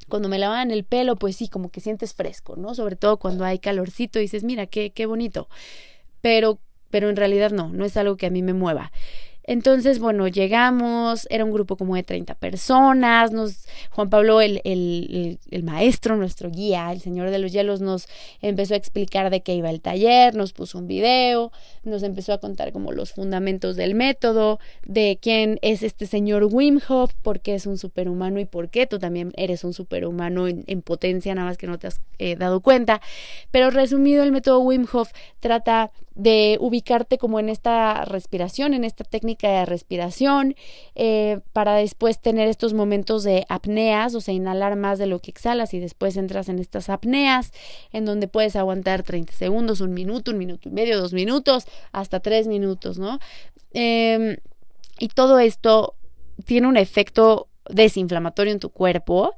Cuando 0.09 0.29
me 0.29 0.39
lavaban 0.39 0.71
el 0.73 0.85
pelo, 0.85 1.17
pues 1.17 1.37
sí, 1.37 1.49
como 1.49 1.71
que 1.71 1.81
sientes 1.81 2.15
fresco, 2.15 2.57
¿no? 2.57 2.75
Sobre 2.75 2.97
todo 2.97 3.19
cuando 3.19 3.45
hay 3.45 3.61
calorcito 3.61 4.19
y 4.19 4.23
dices, 4.23 4.43
mira, 4.43 4.67
qué, 4.67 4.91
qué 4.91 5.07
bonito. 5.07 5.49
Pero 6.21 6.59
pero 6.91 7.09
en 7.09 7.17
realidad 7.17 7.51
no, 7.51 7.69
no 7.69 7.85
es 7.85 7.97
algo 7.97 8.17
que 8.17 8.27
a 8.27 8.31
mí 8.31 8.43
me 8.43 8.53
mueva. 8.53 8.93
Entonces, 9.51 9.99
bueno, 9.99 10.29
llegamos, 10.29 11.27
era 11.29 11.45
un 11.45 11.51
grupo 11.51 11.77
como 11.77 11.97
de 11.97 12.05
30 12.05 12.37
personas, 12.37 13.33
nos, 13.33 13.67
Juan 13.91 14.09
Pablo, 14.09 14.41
el, 14.41 14.61
el, 14.63 15.41
el, 15.51 15.63
maestro, 15.65 16.15
nuestro 16.15 16.53
guía, 16.53 16.93
el 16.93 17.01
señor 17.01 17.31
de 17.31 17.41
los 17.41 17.51
hielos, 17.51 17.81
nos 17.81 18.07
empezó 18.43 18.75
a 18.75 18.77
explicar 18.77 19.29
de 19.29 19.41
qué 19.41 19.57
iba 19.57 19.69
el 19.69 19.81
taller, 19.81 20.37
nos 20.37 20.53
puso 20.53 20.79
un 20.79 20.87
video, 20.87 21.51
nos 21.83 22.05
empezó 22.05 22.33
a 22.33 22.39
contar 22.39 22.71
como 22.71 22.93
los 22.93 23.11
fundamentos 23.11 23.75
del 23.75 23.97
método, 23.97 24.61
de 24.87 25.19
quién 25.21 25.59
es 25.63 25.83
este 25.83 26.07
señor 26.07 26.45
Wim 26.45 26.79
Hof, 26.89 27.13
por 27.21 27.41
qué 27.41 27.57
es 27.57 27.67
un 27.67 27.77
superhumano 27.77 28.39
y 28.39 28.45
por 28.45 28.69
qué 28.69 28.87
tú 28.87 29.01
también 29.01 29.33
eres 29.37 29.65
un 29.65 29.73
superhumano 29.73 30.47
en, 30.47 30.63
en 30.69 30.81
potencia, 30.81 31.35
nada 31.35 31.49
más 31.49 31.59
que 31.59 31.67
no 31.67 31.77
te 31.77 31.89
has 31.89 32.01
eh, 32.19 32.37
dado 32.37 32.61
cuenta. 32.61 33.01
Pero 33.51 33.71
resumido, 33.71 34.23
el 34.23 34.31
método 34.31 34.61
Wim 34.61 34.87
Hof 34.93 35.11
trata 35.41 35.91
de 36.15 36.59
ubicarte 36.61 37.19
como 37.19 37.41
en 37.41 37.49
esta 37.49 38.05
respiración, 38.05 38.75
en 38.75 38.85
esta 38.85 39.05
técnica 39.05 39.40
de 39.49 39.67
respiración, 39.67 40.55
eh, 40.95 41.41
para 41.53 41.75
después 41.75 42.21
tener 42.21 42.49
estos 42.49 42.75
momentos 42.75 43.23
de 43.25 43.45
apneas, 43.49 44.15
o 44.15 44.21
sea, 44.21 44.35
inhalar 44.35 44.77
más 44.77 44.99
de 44.99 45.07
lo 45.07 45.21
que 45.21 45.31
exhalas 45.31 45.75
y 45.75 45.81
después 45.81 46.17
entras 46.17 46.49
en 46.49 46.59
estas 46.59 46.89
apneas, 46.89 47.53
en 47.93 48.05
donde 48.05 48.29
puedes 48.29 48.57
aguantar 48.57 49.03
30 49.03 49.33
segundos, 49.33 49.81
un 49.81 49.95
minuto, 49.95 50.31
un 50.31 50.39
minuto 50.39 50.69
y 50.69 50.73
medio, 50.73 51.01
dos 51.01 51.13
minutos, 51.13 51.67
hasta 51.93 52.21
tres 52.21 52.47
minutos, 52.47 52.99
¿no? 52.99 53.19
Eh, 53.73 54.39
y 54.99 55.09
todo 55.09 55.39
esto 55.39 55.95
tiene 56.45 56.67
un 56.67 56.77
efecto 56.77 57.49
desinflamatorio 57.69 58.53
en 58.53 58.61
tu 58.61 58.71
cuerpo. 58.71 59.35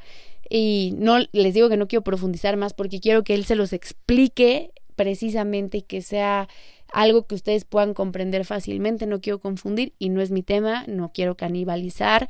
Y 0.49 0.93
no 0.99 1.19
les 1.33 1.55
digo 1.55 1.69
que 1.69 1.77
no 1.77 1.89
quiero 1.89 2.03
profundizar 2.03 2.57
más 2.57 2.75
porque 2.75 3.01
quiero 3.01 3.25
que 3.25 3.35
él 3.35 3.45
se 3.45 3.55
los 3.55 3.73
explique 3.73 4.73
precisamente 4.97 5.79
y 5.79 5.83
que 5.83 6.03
sea 6.03 6.49
algo 6.93 7.27
que 7.27 7.35
ustedes 7.35 7.65
puedan 7.65 7.95
comprender 7.95 8.45
fácilmente. 8.45 9.07
No 9.07 9.21
quiero 9.21 9.41
confundir 9.41 9.95
y 9.99 10.09
no 10.09 10.21
es 10.21 10.31
mi 10.31 10.43
tema, 10.43 10.85
no 10.87 11.13
quiero 11.13 11.37
canibalizar 11.37 12.29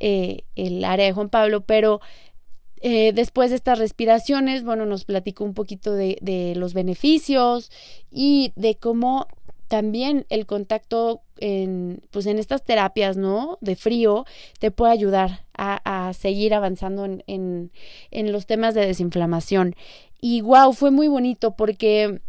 eh, 0.00 0.44
el 0.54 0.84
área 0.84 1.06
de 1.06 1.12
Juan 1.12 1.28
Pablo, 1.28 1.62
pero 1.62 2.00
eh, 2.80 3.12
después 3.12 3.50
de 3.50 3.56
estas 3.56 3.78
respiraciones, 3.78 4.62
bueno, 4.62 4.86
nos 4.86 5.04
platicó 5.04 5.44
un 5.44 5.54
poquito 5.54 5.94
de, 5.94 6.54
los 6.56 6.74
beneficios 6.74 7.70
y 8.10 8.52
de 8.54 8.76
cómo 8.76 9.26
también 9.68 10.26
el 10.28 10.46
contacto 10.46 11.22
en, 11.38 12.02
pues 12.10 12.26
en 12.26 12.38
estas 12.38 12.62
terapias, 12.62 13.16
¿no? 13.16 13.58
De 13.60 13.74
frío, 13.74 14.24
te 14.60 14.70
puede 14.70 14.92
ayudar 14.92 15.44
a, 15.54 16.12
seguir 16.12 16.54
avanzando 16.54 17.04
en, 17.04 17.72
en, 18.10 18.32
los 18.32 18.46
temas 18.46 18.74
de 18.74 18.86
desinflamación. 18.86 19.74
Y 20.20 20.42
wow, 20.42 20.72
fue 20.72 20.90
muy 20.90 21.08
bonito 21.08 21.56
porque 21.56 22.20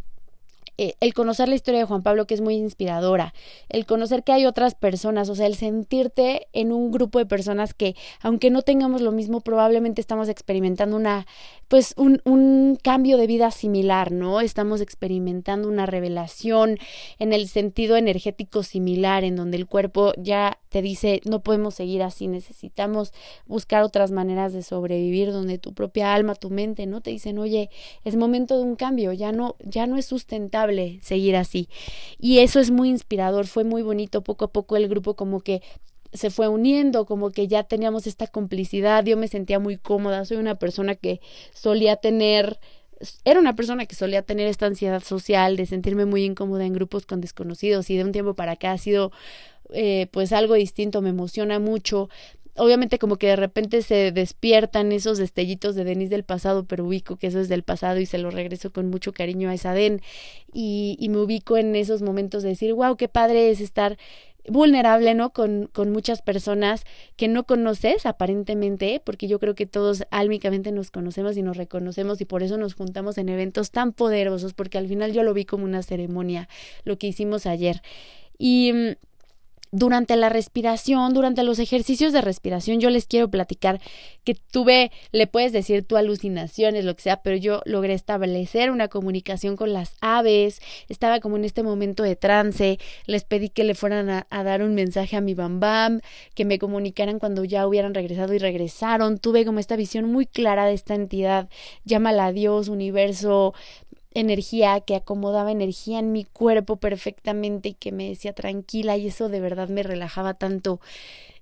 eh, 0.80 0.94
el 1.00 1.12
conocer 1.12 1.48
la 1.48 1.56
historia 1.56 1.80
de 1.80 1.86
Juan 1.86 2.04
Pablo, 2.04 2.28
que 2.28 2.34
es 2.34 2.40
muy 2.40 2.54
inspiradora, 2.54 3.34
el 3.68 3.84
conocer 3.84 4.22
que 4.22 4.30
hay 4.30 4.46
otras 4.46 4.76
personas, 4.76 5.28
o 5.28 5.34
sea, 5.34 5.46
el 5.46 5.56
sentirte 5.56 6.46
en 6.52 6.70
un 6.70 6.92
grupo 6.92 7.18
de 7.18 7.26
personas 7.26 7.74
que, 7.74 7.96
aunque 8.20 8.50
no 8.50 8.62
tengamos 8.62 9.00
lo 9.00 9.10
mismo, 9.10 9.40
probablemente 9.40 10.00
estamos 10.00 10.28
experimentando 10.28 10.96
una, 10.96 11.26
pues, 11.66 11.94
un, 11.96 12.22
un 12.24 12.78
cambio 12.80 13.16
de 13.16 13.26
vida 13.26 13.50
similar, 13.50 14.12
¿no? 14.12 14.40
Estamos 14.40 14.80
experimentando 14.80 15.68
una 15.68 15.84
revelación 15.84 16.78
en 17.18 17.32
el 17.32 17.48
sentido 17.48 17.96
energético 17.96 18.62
similar, 18.62 19.24
en 19.24 19.34
donde 19.34 19.56
el 19.56 19.66
cuerpo 19.66 20.12
ya 20.16 20.60
te 20.68 20.80
dice, 20.80 21.22
no 21.24 21.40
podemos 21.40 21.74
seguir 21.74 22.04
así, 22.04 22.28
necesitamos 22.28 23.12
buscar 23.46 23.82
otras 23.82 24.12
maneras 24.12 24.52
de 24.52 24.62
sobrevivir, 24.62 25.32
donde 25.32 25.58
tu 25.58 25.74
propia 25.74 26.14
alma, 26.14 26.36
tu 26.36 26.50
mente, 26.50 26.86
¿no? 26.86 27.00
Te 27.00 27.10
dicen, 27.10 27.40
oye, 27.40 27.68
es 28.04 28.14
momento 28.14 28.56
de 28.56 28.62
un 28.62 28.76
cambio, 28.76 29.12
ya 29.12 29.32
no, 29.32 29.56
ya 29.64 29.88
no 29.88 29.96
es 29.96 30.06
sustentable 30.06 30.67
seguir 31.02 31.36
así. 31.36 31.68
Y 32.18 32.38
eso 32.38 32.60
es 32.60 32.70
muy 32.70 32.88
inspirador, 32.88 33.46
fue 33.46 33.64
muy 33.64 33.82
bonito, 33.82 34.22
poco 34.22 34.46
a 34.46 34.52
poco 34.52 34.76
el 34.76 34.88
grupo 34.88 35.14
como 35.14 35.40
que 35.40 35.62
se 36.12 36.30
fue 36.30 36.48
uniendo, 36.48 37.04
como 37.06 37.30
que 37.30 37.48
ya 37.48 37.64
teníamos 37.64 38.06
esta 38.06 38.26
complicidad, 38.26 39.04
yo 39.04 39.16
me 39.16 39.28
sentía 39.28 39.58
muy 39.58 39.76
cómoda, 39.76 40.24
soy 40.24 40.38
una 40.38 40.54
persona 40.54 40.94
que 40.94 41.20
solía 41.52 41.96
tener 41.96 42.58
era 43.24 43.38
una 43.38 43.54
persona 43.54 43.86
que 43.86 43.94
solía 43.94 44.22
tener 44.22 44.48
esta 44.48 44.66
ansiedad 44.66 45.02
social 45.02 45.56
de 45.56 45.66
sentirme 45.66 46.04
muy 46.04 46.24
incómoda 46.24 46.64
en 46.64 46.72
grupos 46.72 47.06
con 47.06 47.20
desconocidos 47.20 47.90
y 47.90 47.96
de 47.96 48.04
un 48.04 48.12
tiempo 48.12 48.34
para 48.34 48.52
acá 48.52 48.72
ha 48.72 48.78
sido 48.78 49.12
eh, 49.72 50.08
pues 50.12 50.32
algo 50.32 50.54
distinto, 50.54 51.02
me 51.02 51.10
emociona 51.10 51.58
mucho. 51.58 52.08
Obviamente 52.58 52.98
como 52.98 53.16
que 53.16 53.28
de 53.28 53.36
repente 53.36 53.82
se 53.82 54.12
despiertan 54.12 54.92
esos 54.92 55.18
destellitos 55.18 55.74
de 55.74 55.84
Denis 55.84 56.10
del 56.10 56.24
pasado, 56.24 56.64
pero 56.64 56.84
ubico 56.84 57.16
que 57.16 57.28
eso 57.28 57.40
es 57.40 57.48
del 57.48 57.62
pasado 57.62 58.00
y 58.00 58.06
se 58.06 58.18
lo 58.18 58.30
regreso 58.30 58.72
con 58.72 58.90
mucho 58.90 59.12
cariño 59.12 59.48
a 59.48 59.54
esa 59.54 59.72
Den 59.72 60.02
y, 60.52 60.96
y 60.98 61.08
me 61.08 61.18
ubico 61.18 61.56
en 61.56 61.76
esos 61.76 62.02
momentos 62.02 62.42
de 62.42 62.50
decir, 62.50 62.74
wow, 62.74 62.96
qué 62.96 63.08
padre 63.08 63.50
es 63.50 63.60
estar 63.60 63.96
vulnerable, 64.48 65.14
¿no? 65.14 65.30
Con, 65.30 65.68
con 65.72 65.90
muchas 65.90 66.22
personas 66.22 66.84
que 67.16 67.28
no 67.28 67.44
conoces 67.44 68.06
aparentemente, 68.06 69.00
porque 69.04 69.28
yo 69.28 69.38
creo 69.38 69.54
que 69.54 69.66
todos 69.66 70.04
álmicamente 70.10 70.72
nos 70.72 70.90
conocemos 70.90 71.36
y 71.36 71.42
nos 71.42 71.56
reconocemos 71.56 72.20
y 72.20 72.24
por 72.24 72.42
eso 72.42 72.56
nos 72.56 72.74
juntamos 72.74 73.18
en 73.18 73.28
eventos 73.28 73.70
tan 73.70 73.92
poderosos, 73.92 74.54
porque 74.54 74.78
al 74.78 74.88
final 74.88 75.12
yo 75.12 75.22
lo 75.22 75.34
vi 75.34 75.44
como 75.44 75.64
una 75.64 75.82
ceremonia, 75.82 76.48
lo 76.84 76.98
que 76.98 77.08
hicimos 77.08 77.46
ayer. 77.46 77.82
Y 78.38 78.72
mm, 78.72 79.07
durante 79.70 80.16
la 80.16 80.28
respiración, 80.28 81.14
durante 81.14 81.42
los 81.42 81.58
ejercicios 81.58 82.12
de 82.12 82.20
respiración, 82.20 82.80
yo 82.80 82.90
les 82.90 83.06
quiero 83.06 83.30
platicar 83.30 83.80
que 84.24 84.34
tuve, 84.34 84.90
le 85.12 85.26
puedes 85.26 85.52
decir 85.52 85.84
tu 85.84 85.96
alucinaciones, 85.96 86.84
lo 86.84 86.94
que 86.94 87.02
sea, 87.02 87.22
pero 87.22 87.36
yo 87.36 87.62
logré 87.64 87.94
establecer 87.94 88.70
una 88.70 88.88
comunicación 88.88 89.56
con 89.56 89.72
las 89.72 89.96
aves, 90.00 90.60
estaba 90.88 91.20
como 91.20 91.36
en 91.36 91.44
este 91.44 91.62
momento 91.62 92.02
de 92.02 92.16
trance, 92.16 92.78
les 93.06 93.24
pedí 93.24 93.48
que 93.48 93.64
le 93.64 93.74
fueran 93.74 94.08
a, 94.10 94.44
dar 94.44 94.62
un 94.62 94.74
mensaje 94.74 95.16
a 95.16 95.20
mi 95.20 95.34
bambam, 95.34 96.00
que 96.34 96.44
me 96.44 96.58
comunicaran 96.58 97.18
cuando 97.18 97.44
ya 97.44 97.66
hubieran 97.66 97.94
regresado 97.94 98.34
y 98.34 98.38
regresaron, 98.38 99.18
tuve 99.18 99.44
como 99.44 99.58
esta 99.58 99.76
visión 99.76 100.06
muy 100.06 100.26
clara 100.26 100.66
de 100.66 100.74
esta 100.74 100.94
entidad, 100.94 101.48
llámala 101.84 102.26
a 102.26 102.32
Dios, 102.32 102.68
universo, 102.68 103.54
energía, 104.12 104.80
que 104.80 104.96
acomodaba 104.96 105.52
energía 105.52 105.98
en 105.98 106.12
mi 106.12 106.24
cuerpo 106.24 106.76
perfectamente 106.76 107.70
y 107.70 107.74
que 107.74 107.92
me 107.92 108.08
decía 108.08 108.32
tranquila 108.32 108.96
y 108.96 109.08
eso 109.08 109.28
de 109.28 109.40
verdad 109.40 109.68
me 109.68 109.82
relajaba 109.82 110.34
tanto. 110.34 110.80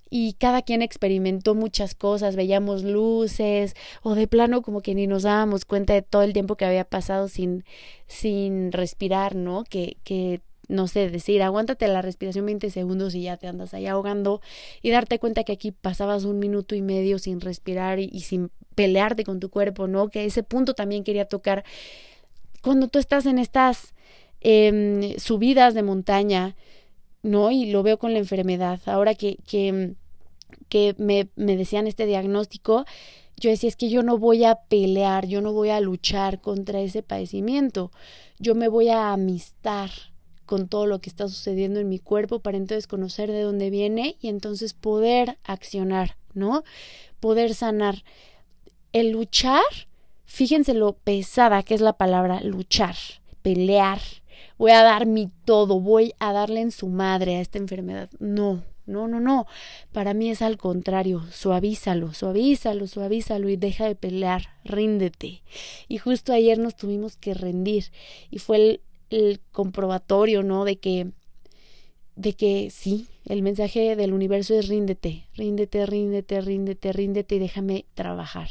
Y 0.09 0.35
cada 0.35 0.63
quien 0.63 0.83
experimentó 0.83 1.55
muchas 1.55 1.95
cosas, 1.95 2.37
veíamos 2.37 2.85
luces 2.85 3.75
o 4.03 4.15
de 4.15 4.29
plano 4.29 4.63
como 4.63 4.81
que 4.81 4.95
ni 4.95 5.07
nos 5.07 5.25
dábamos 5.25 5.65
cuenta 5.65 5.95
de 5.95 6.03
todo 6.03 6.23
el 6.23 6.33
tiempo 6.33 6.57
que 6.57 6.65
había 6.65 6.85
pasado 6.85 7.29
sin, 7.29 7.65
sin 8.07 8.71
respirar, 8.71 9.35
¿no? 9.35 9.65
Que, 9.65 9.97
que 10.05 10.43
no 10.69 10.87
sé, 10.89 11.11
decir, 11.11 11.43
aguántate 11.43 11.89
la 11.89 12.03
respiración 12.03 12.47
20 12.47 12.71
segundos 12.71 13.15
y 13.15 13.23
ya 13.23 13.37
te 13.37 13.49
andas 13.49 13.75
ahí 13.75 13.87
ahogando 13.87 14.41
y 14.81 14.91
darte 14.91 15.19
cuenta 15.19 15.45
que 15.45 15.53
aquí 15.53 15.73
pasabas 15.73 16.25
un 16.25 16.39
minuto 16.39 16.75
y 16.75 16.83
medio 16.83 17.19
sin 17.19 17.41
respirar 17.41 17.99
y, 17.99 18.09
y 18.13 18.21
sin 18.21 18.51
pelearte 18.77 19.25
con 19.25 19.41
tu 19.41 19.51
cuerpo, 19.51 19.89
¿no? 19.89 20.09
Que 20.09 20.25
ese 20.25 20.45
punto 20.45 20.75
también 20.75 21.03
quería 21.03 21.27
tocar 21.27 21.65
cuando 22.67 22.89
tú 22.89 22.99
estás 22.99 23.27
en 23.27 23.39
estas 23.39 23.95
eh, 24.41 25.15
subidas 25.19 25.73
de 25.73 25.85
montaña, 25.85 26.57
¿no? 27.23 27.53
Y 27.53 27.67
lo 27.67 27.85
veo 27.85 27.97
con 27.97 28.13
la 28.13 28.19
enfermedad. 28.19 28.81
Ahora 28.87 29.15
que, 29.15 29.37
que, 29.47 29.95
que 30.69 30.97
me, 30.99 31.29
me 31.37 31.57
decían 31.57 31.87
este 31.87 32.07
diagnóstico, 32.07 32.85
yo 33.37 33.51
decía, 33.51 33.69
es 33.69 33.77
que 33.77 33.89
yo 33.89 34.03
no 34.03 34.19
voy 34.19 34.43
a 34.43 34.57
pelear, 34.57 35.29
yo 35.29 35.43
no 35.43 35.53
voy 35.53 35.69
a 35.69 35.79
luchar 35.79 36.41
contra 36.41 36.81
ese 36.81 37.05
padecimiento, 37.05 37.93
yo 38.41 38.57
me 38.57 38.67
voy 38.67 38.89
a 38.89 39.13
amistar 39.13 39.91
con 40.45 40.67
todo 40.67 40.87
lo 40.87 41.01
que 41.01 41.09
está 41.09 41.29
sucediendo 41.29 41.79
en 41.79 41.89
mi 41.89 42.01
cuerpo 42.01 42.41
para 42.41 42.57
entonces 42.57 42.89
conocer 42.89 43.31
de 43.31 43.43
dónde 43.43 43.71
viene 43.71 44.17
y 44.21 44.27
entonces 44.27 44.75
poder 44.75 45.39
accionar, 45.45 46.17
¿no? 46.35 46.65
Poder 47.21 47.55
sanar. 47.55 48.03
El 48.93 49.11
luchar 49.11 49.63
Fíjense 50.27 50.75
lo 50.75 50.93
pesada 50.93 51.63
que 51.63 51.75
es 51.75 51.81
la 51.81 51.95
palabra 51.95 52.41
luchar, 52.43 52.97
pelear. 53.43 54.01
Voy 54.59 54.73
a 54.73 54.83
dar 54.83 55.07
mi 55.07 55.31
todo, 55.45 55.81
voy 55.81 56.15
a 56.19 56.33
darle 56.33 56.61
en 56.61 56.73
su 56.73 56.89
madre 56.89 57.37
a 57.37 57.41
esta 57.41 57.59
enfermedad. 57.59 58.11
No, 58.19 58.63
no, 58.87 59.09
no, 59.09 59.21
no. 59.21 59.47
Para 59.93 60.15
mí 60.15 60.31
es 60.31 60.43
al 60.43 60.57
contrario. 60.57 61.25
Suavízalo, 61.31 62.15
suavízalo, 62.15 62.87
suavízalo 62.87 63.49
y 63.49 63.57
deja 63.57 63.87
de 63.87 63.95
pelear. 63.95 64.49
Ríndete. 64.65 65.43
Y 65.89 65.99
justo 65.99 66.33
ayer 66.33 66.59
nos 66.59 66.77
tuvimos 66.77 67.17
que 67.17 67.35
rendir. 67.35 67.87
Y 68.31 68.39
fue 68.39 68.57
el, 68.57 68.81
el 69.11 69.41
comprobatorio, 69.53 70.43
¿no? 70.43 70.65
De 70.65 70.77
que 70.77 71.13
de 72.17 72.33
que 72.33 72.71
sí, 72.71 73.07
el 73.27 73.43
mensaje 73.43 73.95
del 73.95 74.13
universo 74.13 74.55
es 74.55 74.69
ríndete, 74.69 75.27
ríndete, 75.35 75.87
ríndete, 75.87 76.41
ríndete, 76.41 76.93
ríndete 76.93 77.35
y 77.37 77.39
déjame 77.39 77.85
trabajar. 77.95 78.49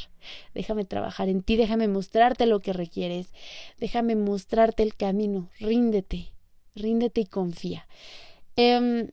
Déjame 0.54 0.86
trabajar 0.86 1.30
en 1.30 1.42
ti, 1.42 1.56
déjame 1.58 1.88
mostrarte 1.88 2.46
lo 2.46 2.62
que 2.62 2.74
requieres, 2.74 3.34
déjame 3.80 4.16
mostrarte 4.16 4.84
el 4.84 4.96
camino, 4.96 5.50
ríndete, 5.60 6.32
ríndete 6.76 7.22
y 7.22 7.26
confía. 7.26 7.88
Eh, 8.56 9.10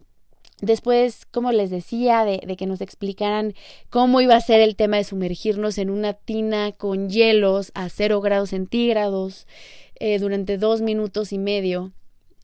Después, 0.62 1.26
como 1.26 1.50
les 1.50 1.70
decía, 1.70 2.24
de, 2.24 2.40
de, 2.46 2.56
que 2.56 2.66
nos 2.66 2.80
explicaran 2.80 3.52
cómo 3.90 4.20
iba 4.20 4.36
a 4.36 4.40
ser 4.40 4.60
el 4.60 4.76
tema 4.76 4.96
de 4.96 5.02
sumergirnos 5.02 5.76
en 5.76 5.90
una 5.90 6.12
tina 6.12 6.70
con 6.70 7.10
hielos 7.10 7.72
a 7.74 7.88
cero 7.88 8.20
grados 8.20 8.50
centígrados 8.50 9.48
eh, 9.96 10.20
durante 10.20 10.58
dos 10.58 10.80
minutos 10.80 11.32
y 11.32 11.38
medio. 11.38 11.90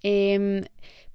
Eh, 0.02 0.64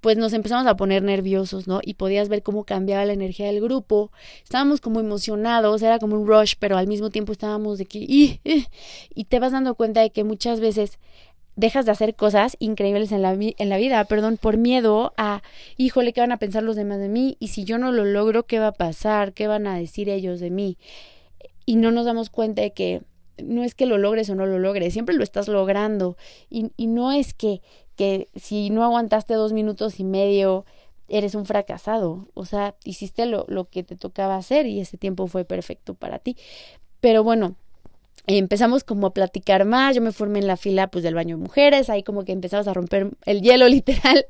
pues 0.04 0.18
nos 0.18 0.34
empezamos 0.34 0.66
a 0.66 0.76
poner 0.76 1.02
nerviosos, 1.02 1.66
¿no? 1.66 1.80
Y 1.82 1.94
podías 1.94 2.28
ver 2.28 2.42
cómo 2.42 2.64
cambiaba 2.64 3.06
la 3.06 3.14
energía 3.14 3.46
del 3.46 3.62
grupo. 3.62 4.12
Estábamos 4.42 4.82
como 4.82 5.00
emocionados, 5.00 5.80
era 5.80 5.98
como 5.98 6.16
un 6.16 6.26
rush, 6.26 6.56
pero 6.58 6.76
al 6.76 6.86
mismo 6.86 7.08
tiempo 7.08 7.32
estábamos 7.32 7.78
de 7.78 7.86
que... 7.86 8.00
Y, 8.00 8.38
y 9.14 9.24
te 9.24 9.38
vas 9.38 9.52
dando 9.52 9.74
cuenta 9.76 10.02
de 10.02 10.10
que 10.10 10.22
muchas 10.22 10.60
veces 10.60 10.98
dejas 11.56 11.86
de 11.86 11.92
hacer 11.92 12.14
cosas 12.16 12.54
increíbles 12.58 13.12
en 13.12 13.22
la, 13.22 13.32
en 13.32 13.68
la 13.70 13.78
vida, 13.78 14.04
perdón, 14.04 14.36
por 14.36 14.58
miedo 14.58 15.14
a, 15.16 15.40
híjole, 15.78 16.12
¿qué 16.12 16.20
van 16.20 16.32
a 16.32 16.36
pensar 16.36 16.62
los 16.62 16.76
demás 16.76 16.98
de 16.98 17.08
mí? 17.08 17.38
Y 17.40 17.48
si 17.48 17.64
yo 17.64 17.78
no 17.78 17.90
lo 17.90 18.04
logro, 18.04 18.42
¿qué 18.42 18.58
va 18.58 18.66
a 18.66 18.72
pasar? 18.72 19.32
¿Qué 19.32 19.46
van 19.46 19.66
a 19.66 19.78
decir 19.78 20.10
ellos 20.10 20.38
de 20.38 20.50
mí? 20.50 20.76
Y 21.64 21.76
no 21.76 21.92
nos 21.92 22.04
damos 22.04 22.28
cuenta 22.28 22.60
de 22.60 22.74
que 22.74 23.00
no 23.42 23.64
es 23.64 23.74
que 23.74 23.86
lo 23.86 23.96
logres 23.96 24.28
o 24.28 24.34
no 24.34 24.44
lo 24.44 24.58
logres, 24.58 24.92
siempre 24.92 25.14
lo 25.14 25.24
estás 25.24 25.48
logrando. 25.48 26.18
Y 26.50 26.88
no 26.88 27.10
es 27.10 27.32
que 27.32 27.62
que 27.96 28.28
si 28.34 28.70
no 28.70 28.84
aguantaste 28.84 29.34
dos 29.34 29.52
minutos 29.52 30.00
y 30.00 30.04
medio, 30.04 30.64
eres 31.08 31.34
un 31.34 31.46
fracasado. 31.46 32.28
O 32.34 32.44
sea, 32.44 32.76
hiciste 32.84 33.26
lo, 33.26 33.44
lo 33.48 33.68
que 33.68 33.82
te 33.82 33.96
tocaba 33.96 34.36
hacer 34.36 34.66
y 34.66 34.80
ese 34.80 34.96
tiempo 34.98 35.26
fue 35.26 35.44
perfecto 35.44 35.94
para 35.94 36.18
ti. 36.18 36.36
Pero 37.00 37.22
bueno, 37.24 37.56
empezamos 38.26 38.84
como 38.84 39.08
a 39.08 39.12
platicar 39.12 39.64
más, 39.66 39.94
yo 39.94 40.00
me 40.00 40.12
formé 40.12 40.38
en 40.38 40.46
la 40.46 40.56
fila 40.56 40.88
pues 40.88 41.04
del 41.04 41.14
baño 41.14 41.36
de 41.36 41.42
mujeres, 41.42 41.90
ahí 41.90 42.02
como 42.02 42.24
que 42.24 42.32
empezamos 42.32 42.66
a 42.66 42.72
romper 42.72 43.10
el 43.26 43.42
hielo 43.42 43.68
literal, 43.68 44.26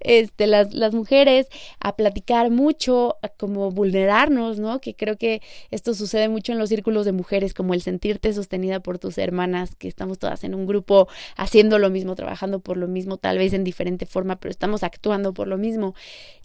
este, 0.00 0.46
las, 0.46 0.72
las 0.72 0.94
mujeres, 0.94 1.48
a 1.78 1.94
platicar 1.94 2.50
mucho, 2.50 3.16
a 3.22 3.28
como 3.28 3.70
vulnerarnos, 3.70 4.58
¿no? 4.58 4.80
Que 4.80 4.94
creo 4.94 5.18
que 5.18 5.42
esto 5.70 5.94
sucede 5.94 6.28
mucho 6.28 6.52
en 6.52 6.58
los 6.58 6.70
círculos 6.70 7.04
de 7.04 7.12
mujeres, 7.12 7.52
como 7.52 7.74
el 7.74 7.82
sentirte 7.82 8.32
sostenida 8.32 8.80
por 8.80 8.98
tus 8.98 9.18
hermanas, 9.18 9.74
que 9.76 9.88
estamos 9.88 10.18
todas 10.18 10.42
en 10.44 10.54
un 10.54 10.66
grupo 10.66 11.08
haciendo 11.36 11.78
lo 11.78 11.90
mismo, 11.90 12.14
trabajando 12.14 12.60
por 12.60 12.78
lo 12.78 12.88
mismo, 12.88 13.18
tal 13.18 13.38
vez 13.38 13.52
en 13.52 13.64
diferente 13.64 14.06
forma, 14.06 14.36
pero 14.36 14.50
estamos 14.50 14.82
actuando 14.82 15.34
por 15.34 15.48
lo 15.48 15.58
mismo. 15.58 15.94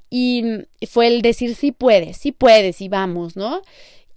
Y 0.09 0.43
fue 0.87 1.07
el 1.07 1.21
decir 1.21 1.55
sí 1.55 1.71
puedes, 1.71 2.17
sí 2.17 2.31
puedes 2.31 2.81
y 2.81 2.89
vamos, 2.89 3.35
¿no? 3.35 3.61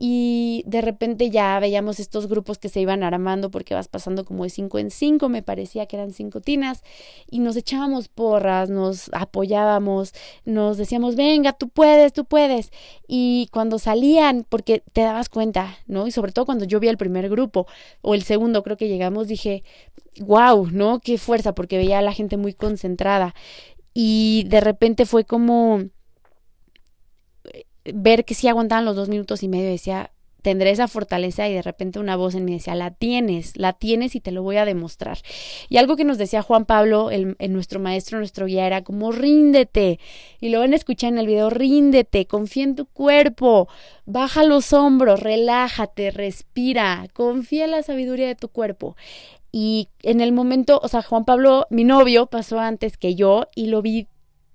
Y 0.04 0.64
de 0.66 0.80
repente 0.80 1.30
ya 1.30 1.60
veíamos 1.60 2.00
estos 2.00 2.26
grupos 2.26 2.58
que 2.58 2.68
se 2.68 2.80
iban 2.80 3.04
armando 3.04 3.52
porque 3.52 3.72
vas 3.72 3.86
pasando 3.86 4.24
como 4.24 4.42
de 4.42 4.50
cinco 4.50 4.80
en 4.80 4.90
cinco, 4.90 5.28
me 5.28 5.44
parecía 5.44 5.86
que 5.86 5.94
eran 5.94 6.10
cinco 6.10 6.40
tinas, 6.40 6.82
y 7.30 7.38
nos 7.38 7.54
echábamos 7.54 8.08
porras, 8.08 8.68
nos 8.68 9.10
apoyábamos, 9.12 10.12
nos 10.44 10.76
decíamos, 10.76 11.14
venga, 11.14 11.52
tú 11.52 11.68
puedes, 11.68 12.12
tú 12.12 12.24
puedes. 12.24 12.72
Y 13.06 13.46
cuando 13.52 13.78
salían, 13.78 14.44
porque 14.48 14.82
te 14.92 15.02
dabas 15.02 15.28
cuenta, 15.28 15.78
¿no? 15.86 16.08
Y 16.08 16.10
sobre 16.10 16.32
todo 16.32 16.46
cuando 16.46 16.64
yo 16.64 16.80
vi 16.80 16.88
el 16.88 16.96
primer 16.96 17.28
grupo 17.28 17.68
o 18.00 18.16
el 18.16 18.24
segundo, 18.24 18.64
creo 18.64 18.76
que 18.76 18.88
llegamos, 18.88 19.28
dije, 19.28 19.62
wow, 20.18 20.66
¿no? 20.72 20.98
Qué 20.98 21.16
fuerza, 21.16 21.54
porque 21.54 21.76
veía 21.76 22.00
a 22.00 22.02
la 22.02 22.12
gente 22.12 22.36
muy 22.36 22.54
concentrada. 22.54 23.36
Y 23.94 24.46
de 24.48 24.60
repente 24.60 25.06
fue 25.06 25.24
como 25.24 25.84
ver 27.84 28.24
que 28.24 28.34
sí 28.34 28.48
aguantaban 28.48 28.84
los 28.84 28.96
dos 28.96 29.08
minutos 29.08 29.42
y 29.42 29.48
medio, 29.48 29.68
decía, 29.68 30.12
tendré 30.42 30.70
esa 30.70 30.88
fortaleza 30.88 31.48
y 31.48 31.54
de 31.54 31.62
repente 31.62 32.00
una 32.00 32.16
voz 32.16 32.34
en 32.34 32.44
mí 32.44 32.52
decía, 32.52 32.74
la 32.74 32.90
tienes, 32.90 33.56
la 33.56 33.72
tienes 33.72 34.14
y 34.16 34.20
te 34.20 34.32
lo 34.32 34.42
voy 34.42 34.56
a 34.56 34.64
demostrar. 34.64 35.18
Y 35.68 35.76
algo 35.76 35.96
que 35.96 36.04
nos 36.04 36.18
decía 36.18 36.42
Juan 36.42 36.66
Pablo, 36.66 37.10
el, 37.10 37.36
nuestro 37.48 37.80
maestro, 37.80 38.18
nuestro 38.18 38.46
guía, 38.46 38.66
era 38.66 38.82
como, 38.82 39.12
ríndete. 39.12 40.00
Y 40.40 40.50
lo 40.50 40.58
van 40.58 40.72
a 40.72 40.76
escuchar 40.76 41.12
en 41.12 41.18
el 41.18 41.28
video, 41.28 41.48
ríndete, 41.48 42.26
confía 42.26 42.64
en 42.64 42.74
tu 42.74 42.86
cuerpo, 42.86 43.68
baja 44.04 44.42
los 44.42 44.72
hombros, 44.72 45.20
relájate, 45.20 46.10
respira, 46.10 47.06
confía 47.14 47.64
en 47.64 47.70
la 47.70 47.82
sabiduría 47.82 48.26
de 48.26 48.34
tu 48.34 48.48
cuerpo. 48.48 48.96
Y 49.52 49.88
en 50.02 50.20
el 50.20 50.32
momento, 50.32 50.80
o 50.82 50.88
sea, 50.88 51.02
Juan 51.02 51.24
Pablo, 51.24 51.66
mi 51.70 51.84
novio, 51.84 52.26
pasó 52.26 52.58
antes 52.58 52.96
que 52.96 53.14
yo 53.14 53.46
y 53.54 53.66
lo 53.66 53.82
vi 53.82 54.08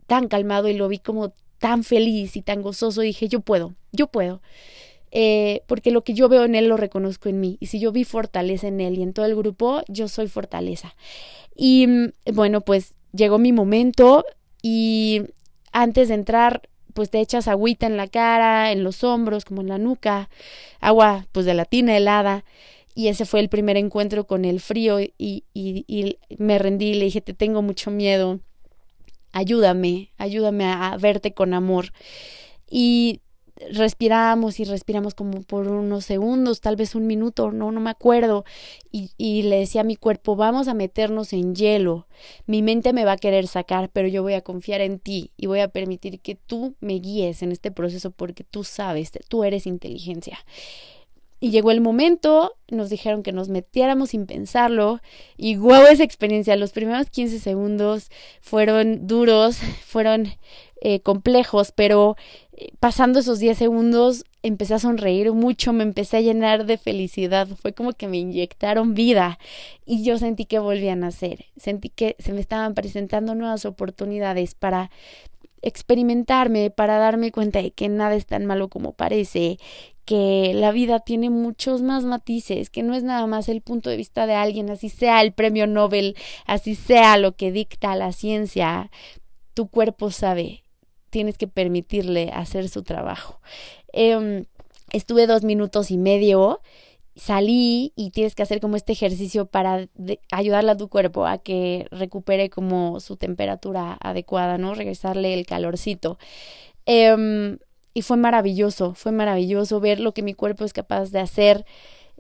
tan 0.08 0.28
calmado 0.28 0.68
y 0.70 0.74
lo 0.74 0.88
vi 0.88 1.00
como 1.00 1.34
tan 1.60 1.84
feliz 1.84 2.36
y 2.36 2.42
tan 2.42 2.62
gozoso, 2.62 3.02
dije, 3.02 3.28
yo 3.28 3.40
puedo, 3.42 3.76
yo 3.92 4.08
puedo. 4.08 4.42
Eh, 5.12 5.62
porque 5.68 5.92
lo 5.92 6.04
que 6.04 6.14
yo 6.14 6.28
veo 6.30 6.44
en 6.44 6.56
él 6.56 6.68
lo 6.68 6.78
reconozco 6.78 7.30
en 7.30 7.40
mí. 7.40 7.58
Y 7.60 7.68
si 7.68 7.80
yo 7.80 7.92
vi 7.92 8.04
fortaleza 8.04 8.68
en 8.68 8.82
él 8.82 8.98
y 8.98 9.04
en 9.04 9.14
todo 9.14 9.26
el 9.26 9.36
grupo, 9.36 9.82
yo 9.88 10.08
soy 10.08 10.28
fortaleza. 10.28 10.96
Y 11.56 11.88
mm, 11.88 12.12
bueno, 12.34 12.62
pues 12.62 12.94
llegó 13.14 13.40
mi 13.40 13.52
momento 13.52 14.26
y 14.62 15.22
antes 15.72 16.10
de 16.10 16.16
entrar, 16.16 16.70
pues 16.94 17.10
te 17.10 17.20
echas 17.20 17.48
agüita 17.48 17.88
en 17.88 17.98
la 17.98 18.08
cara, 18.08 18.72
en 18.72 18.84
los 18.84 19.04
hombros, 19.04 19.46
como 19.46 19.62
en 19.62 19.70
la 19.70 19.78
nuca, 19.78 20.30
agua 20.80 21.28
pues 21.32 21.46
de 21.46 21.54
la 21.54 21.66
tina 21.66 21.96
helada. 21.96 22.44
Y 22.96 23.10
ese 23.10 23.26
fue 23.26 23.40
el 23.40 23.50
primer 23.50 23.78
encuentro 23.78 24.26
con 24.26 24.44
el 24.44 24.60
frío 24.60 25.00
y, 25.00 25.14
y, 25.18 25.44
y 25.54 26.18
me 26.38 26.58
rendí, 26.58 26.96
le 26.96 27.06
dije, 27.06 27.22
te 27.22 27.34
tengo 27.36 27.62
mucho 27.62 27.92
miedo, 27.92 28.40
ayúdame, 29.38 30.12
ayúdame 30.18 30.66
a, 30.66 30.98
verte 30.98 31.34
con 31.34 31.54
amor. 31.54 31.94
Y 32.70 33.22
respiramos 33.72 34.60
y 34.60 34.66
respiramos 34.66 35.16
como 35.16 35.42
por 35.42 35.68
unos 35.68 36.06
segundos, 36.06 36.62
tal 36.62 36.76
vez 36.76 36.94
un 36.96 37.08
minuto, 37.08 37.52
no, 37.52 37.72
no 37.72 37.80
me 37.80 37.92
acuerdo. 37.92 38.46
Y, 38.92 39.12
y, 39.18 39.44
le 39.44 39.60
decía 39.60 39.82
a 39.82 39.84
mi 39.84 39.96
cuerpo, 39.96 40.36
vamos 40.36 40.68
a 40.68 40.74
meternos 40.74 41.34
en 41.34 41.56
hielo. 41.56 42.08
Mi 42.48 42.64
mente 42.64 42.94
me 42.94 43.06
va 43.06 43.14
a 43.14 43.18
querer 43.18 43.48
sacar, 43.48 43.90
pero 43.92 44.08
yo 44.08 44.24
voy 44.24 44.34
a 44.34 44.42
confiar 44.42 44.82
en 44.82 45.00
ti 45.00 45.32
y 45.38 45.46
voy 45.46 45.60
a 45.60 45.68
permitir 45.68 46.20
que 46.20 46.36
tú 46.36 46.76
me 46.80 46.96
guíes 46.96 47.44
en 47.44 47.52
este 47.52 47.72
proceso 47.72 48.12
porque 48.12 48.44
tú 48.44 48.64
sabes, 48.64 49.12
tú 49.30 49.44
eres 49.44 49.68
inteligencia. 49.68 50.40
Y 51.40 51.52
llegó 51.52 51.70
el 51.70 51.82
momento, 51.82 52.56
nos 52.70 52.90
dijeron 52.90 53.22
que 53.22 53.32
nos 53.32 53.48
metiéramos 53.48 54.10
sin 54.10 54.26
pensarlo 54.26 55.02
y 55.38 55.56
guau 55.56 55.86
esa 55.86 56.04
experiencia, 56.04 56.56
los 56.56 56.72
primeros 56.72 57.10
15 57.10 57.40
segundos 57.40 58.10
fueron 58.42 59.06
duros, 59.06 59.58
fueron 59.86 60.30
eh, 60.82 61.00
complejos, 61.02 61.72
pero 61.72 62.16
eh, 62.54 62.70
pasando 62.80 63.20
esos 63.20 63.40
10 63.40 63.58
segundos 63.58 64.26
empecé 64.42 64.74
a 64.74 64.80
sonreír 64.80 65.32
mucho, 65.32 65.74
me 65.74 65.84
empecé 65.84 66.18
a 66.18 66.22
llenar 66.22 66.66
de 66.66 66.78
felicidad, 66.78 67.48
fue 67.48 67.74
como 67.74 67.94
que 67.94 68.08
me 68.08 68.18
inyectaron 68.18 68.94
vida 68.94 69.38
y 69.86 70.04
yo 70.04 70.18
sentí 70.18 70.46
que 70.46 70.60
volvían 70.60 71.04
a 71.04 71.08
nacer, 71.08 71.46
sentí 71.56 71.90
que 71.90 72.16
se 72.20 72.34
me 72.34 72.42
estaban 72.42 72.74
presentando 72.74 73.36
nuevas 73.36 73.66
oportunidades 73.66 74.56
para 74.56 74.90
experimentarme, 75.62 76.70
para 76.70 76.98
darme 76.98 77.32
cuenta 77.32 77.62
de 77.62 77.72
que 77.72 77.90
nada 77.90 78.16
es 78.16 78.26
tan 78.26 78.46
malo 78.46 78.70
como 78.70 78.94
parece, 78.94 79.58
que 80.08 80.54
la 80.56 80.72
vida 80.72 81.02
tiene 81.02 81.30
muchos 81.30 81.82
más 81.82 82.06
matices, 82.06 82.70
que 82.70 82.82
no 82.82 82.96
es 82.96 83.04
nada 83.04 83.28
más 83.28 83.50
el 83.50 83.60
punto 83.60 83.90
de 83.90 83.98
vista 83.98 84.26
de 84.26 84.36
alguien, 84.36 84.70
así 84.70 84.88
sea 84.88 85.22
el 85.22 85.34
premio 85.34 85.68
Nobel, 85.68 86.16
así 86.46 86.76
sea 86.76 87.18
lo 87.18 87.36
que 87.36 87.52
dicta 87.52 87.94
la 87.98 88.14
ciencia, 88.14 88.90
tu 89.54 89.68
cuerpo 89.68 90.10
sabe, 90.10 90.64
tienes 91.10 91.38
que 91.38 91.50
permitirle 91.50 92.32
hacer 92.34 92.70
su 92.70 92.84
trabajo. 92.84 93.42
Em, 93.92 94.46
estuve 94.94 95.28
dos 95.28 95.44
minutos 95.44 95.92
y 95.92 95.98
medio 95.98 96.62
salí 97.18 97.92
y 97.96 98.12
tienes 98.12 98.34
que 98.34 98.44
hacer 98.44 98.62
como 98.62 98.78
este 98.78 98.94
ejercicio 98.94 99.48
para 99.48 99.90
ayudarle 100.32 100.72
a 100.72 100.78
tu 100.78 100.88
cuerpo 100.88 101.26
a 101.26 101.40
que 101.40 101.88
recupere 101.92 102.50
como 102.50 103.02
su 103.02 103.18
temperatura 103.18 103.98
adecuada, 104.00 104.58
¿no? 104.58 104.74
Regresarle 104.74 105.34
el 105.34 105.46
calorcito. 105.46 106.18
Em, 106.86 107.58
y 107.98 108.04
fue 108.04 108.16
maravilloso, 108.16 108.94
fue 108.94 109.12
maravilloso 109.12 109.80
ver 109.80 110.00
lo 110.00 110.14
que 110.14 110.22
mi 110.22 110.36
cuerpo 110.36 110.64
es 110.64 110.72
capaz 110.72 111.10
de 111.10 111.20
hacer. 111.20 111.66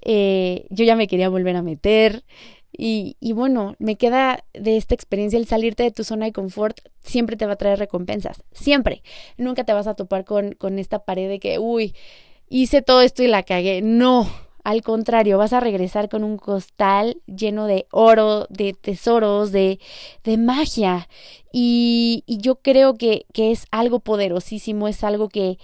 Eh, 0.01 0.65
yo 0.71 0.83
ya 0.85 0.95
me 0.95 1.07
quería 1.07 1.29
volver 1.29 1.55
a 1.55 1.61
meter. 1.61 2.23
Y, 2.75 3.15
y, 3.19 3.33
bueno, 3.33 3.75
me 3.77 3.95
queda 3.95 4.43
de 4.55 4.75
esta 4.75 4.95
experiencia 4.95 5.37
el 5.37 5.45
salirte 5.45 5.83
de 5.83 5.91
tu 5.91 6.03
zona 6.03 6.25
de 6.25 6.31
confort 6.31 6.79
siempre 7.03 7.37
te 7.37 7.45
va 7.45 7.53
a 7.53 7.57
traer 7.57 7.77
recompensas, 7.77 8.43
siempre. 8.53 9.03
Nunca 9.37 9.65
te 9.65 9.73
vas 9.73 9.85
a 9.85 9.93
topar 9.93 10.25
con, 10.25 10.53
con 10.53 10.79
esta 10.79 11.05
pared 11.05 11.29
de 11.29 11.39
que, 11.39 11.59
uy, 11.59 11.93
hice 12.49 12.81
todo 12.81 13.01
esto 13.01 13.21
y 13.21 13.27
la 13.27 13.43
cagué. 13.43 13.83
No, 13.83 14.27
al 14.67 14.81
contrario, 14.81 15.37
vas 15.37 15.53
a 15.53 15.61
regresar 15.61 16.09
con 16.09 16.25
un 16.25 16.37
costal 16.37 17.21
lleno 17.25 17.67
de 17.67 17.87
oro, 17.89 18.47
de 18.49 18.73
tesoros, 18.73 19.53
de, 19.53 19.79
de 20.25 20.37
magia. 20.37 21.07
Y, 21.53 22.25
y 22.27 22.39
yo 22.39 22.57
creo 22.57 22.95
que, 22.95 23.25
que 23.31 23.51
es 23.51 23.65
algo 23.71 24.01
poderosísimo, 24.01 24.89
es 24.89 25.05
algo 25.05 25.29
que, 25.29 25.57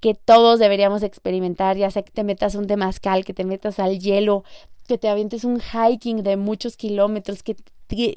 que 0.00 0.12
todos 0.12 0.58
deberíamos 0.58 1.02
experimentar, 1.02 1.78
ya 1.78 1.90
sea 1.90 2.02
que 2.02 2.12
te 2.12 2.24
metas 2.24 2.54
un 2.54 2.66
temazcal, 2.66 3.24
que 3.24 3.32
te 3.32 3.46
metas 3.46 3.78
al 3.78 3.98
hielo, 3.98 4.44
que 4.86 4.98
te 4.98 5.08
avientes 5.08 5.44
un 5.44 5.58
hiking 5.58 6.22
de 6.22 6.36
muchos 6.36 6.76
kilómetros, 6.76 7.42
que 7.42 7.56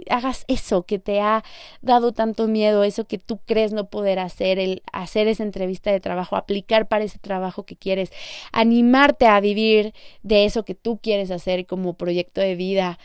hagas 0.09 0.45
eso 0.47 0.83
que 0.83 0.99
te 0.99 1.21
ha 1.21 1.43
dado 1.81 2.11
tanto 2.11 2.47
miedo, 2.47 2.83
eso 2.83 3.05
que 3.05 3.17
tú 3.17 3.39
crees 3.45 3.73
no 3.73 3.89
poder 3.89 4.19
hacer, 4.19 4.59
el 4.59 4.83
hacer 4.91 5.27
esa 5.27 5.43
entrevista 5.43 5.91
de 5.91 5.99
trabajo, 5.99 6.35
aplicar 6.35 6.87
para 6.87 7.03
ese 7.03 7.19
trabajo 7.19 7.63
que 7.63 7.75
quieres, 7.75 8.11
animarte 8.51 9.27
a 9.27 9.39
vivir 9.39 9.93
de 10.23 10.45
eso 10.45 10.65
que 10.65 10.75
tú 10.75 10.99
quieres 11.01 11.31
hacer 11.31 11.65
como 11.65 11.93
proyecto 11.93 12.41
de 12.41 12.55
vida, 12.55 12.99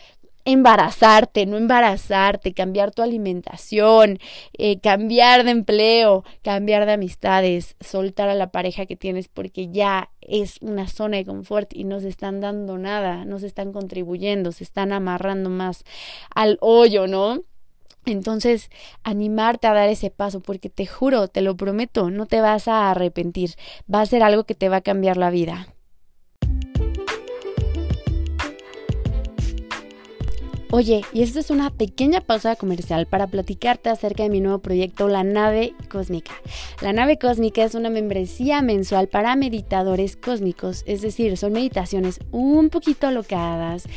embarazarte, 0.53 1.47
no 1.47 1.57
embarazarte, 1.57 2.55
cambiar 2.55 2.91
tu 2.91 3.03
alimentación, 3.03 4.19
eh, 4.57 4.81
cambiar 4.81 5.45
de 5.45 5.51
empleo, 5.51 6.25
cambiar 6.43 6.87
de 6.87 6.93
amistades, 6.93 7.77
soltar 7.81 8.29
a 8.29 8.35
la 8.35 8.51
pareja 8.51 8.87
que 8.87 8.97
tienes 8.97 9.29
porque 9.29 9.69
ya 9.71 10.11
es 10.21 10.59
una 10.61 10.89
zona 10.89 11.19
de 11.19 11.25
confort 11.25 11.73
y 11.75 11.85
no 11.85 12.01
se 12.01 12.09
están 12.09 12.41
dando 12.41 12.79
nada, 12.79 13.25
no 13.25 13.39
se 13.39 13.47
están 13.47 13.73
contribuyendo, 13.73 14.53
se 14.53 14.65
están 14.65 14.93
amarrando 14.93 15.51
más 15.51 15.85
al 16.35 16.59
hoyo, 16.61 17.07
¿no? 17.07 17.43
Entonces, 18.07 18.71
animarte 19.03 19.67
a 19.67 19.75
dar 19.75 19.89
ese 19.89 20.11
paso, 20.11 20.41
porque 20.41 20.71
te 20.71 20.87
juro, 20.87 21.29
te 21.29 21.43
lo 21.43 21.57
prometo, 21.57 22.11
no 22.11 22.27
te 22.27 22.41
vas 22.41 22.67
a 22.67 22.91
arrepentir, 22.91 23.55
va 23.93 24.01
a 24.01 24.07
ser 24.07 24.23
algo 24.23 24.45
que 24.45 24.55
te 24.55 24.69
va 24.69 24.77
a 24.77 24.81
cambiar 24.81 25.17
la 25.17 25.31
vida. 25.31 25.69
Oye, 30.73 31.05
y 31.13 31.23
esta 31.23 31.41
es 31.41 31.51
una 31.51 31.71
pequeña 31.71 32.21
pausa 32.21 32.55
comercial 32.55 33.07
para 33.07 33.27
platicarte 33.27 33.91
acerca 33.91 34.23
de 34.23 34.29
mi 34.29 34.41
nuevo 34.41 34.61
proyecto, 34.61 35.09
La 35.09 35.25
Nave 35.25 35.75
Cósmica. 35.89 36.31
La 36.81 36.93
Nave 36.93 37.19
Cósmica 37.19 37.65
es 37.65 37.75
una 37.75 37.91
membresía 37.91 38.63
mensual 38.63 39.09
para 39.09 39.35
meditadores 39.35 40.15
cósmicos, 40.15 40.85
es 40.87 41.03
decir, 41.03 41.37
son 41.37 41.55
meditaciones 41.55 42.21
un 42.31 42.71
poquito 42.71 43.09
alocadas, 43.09 43.89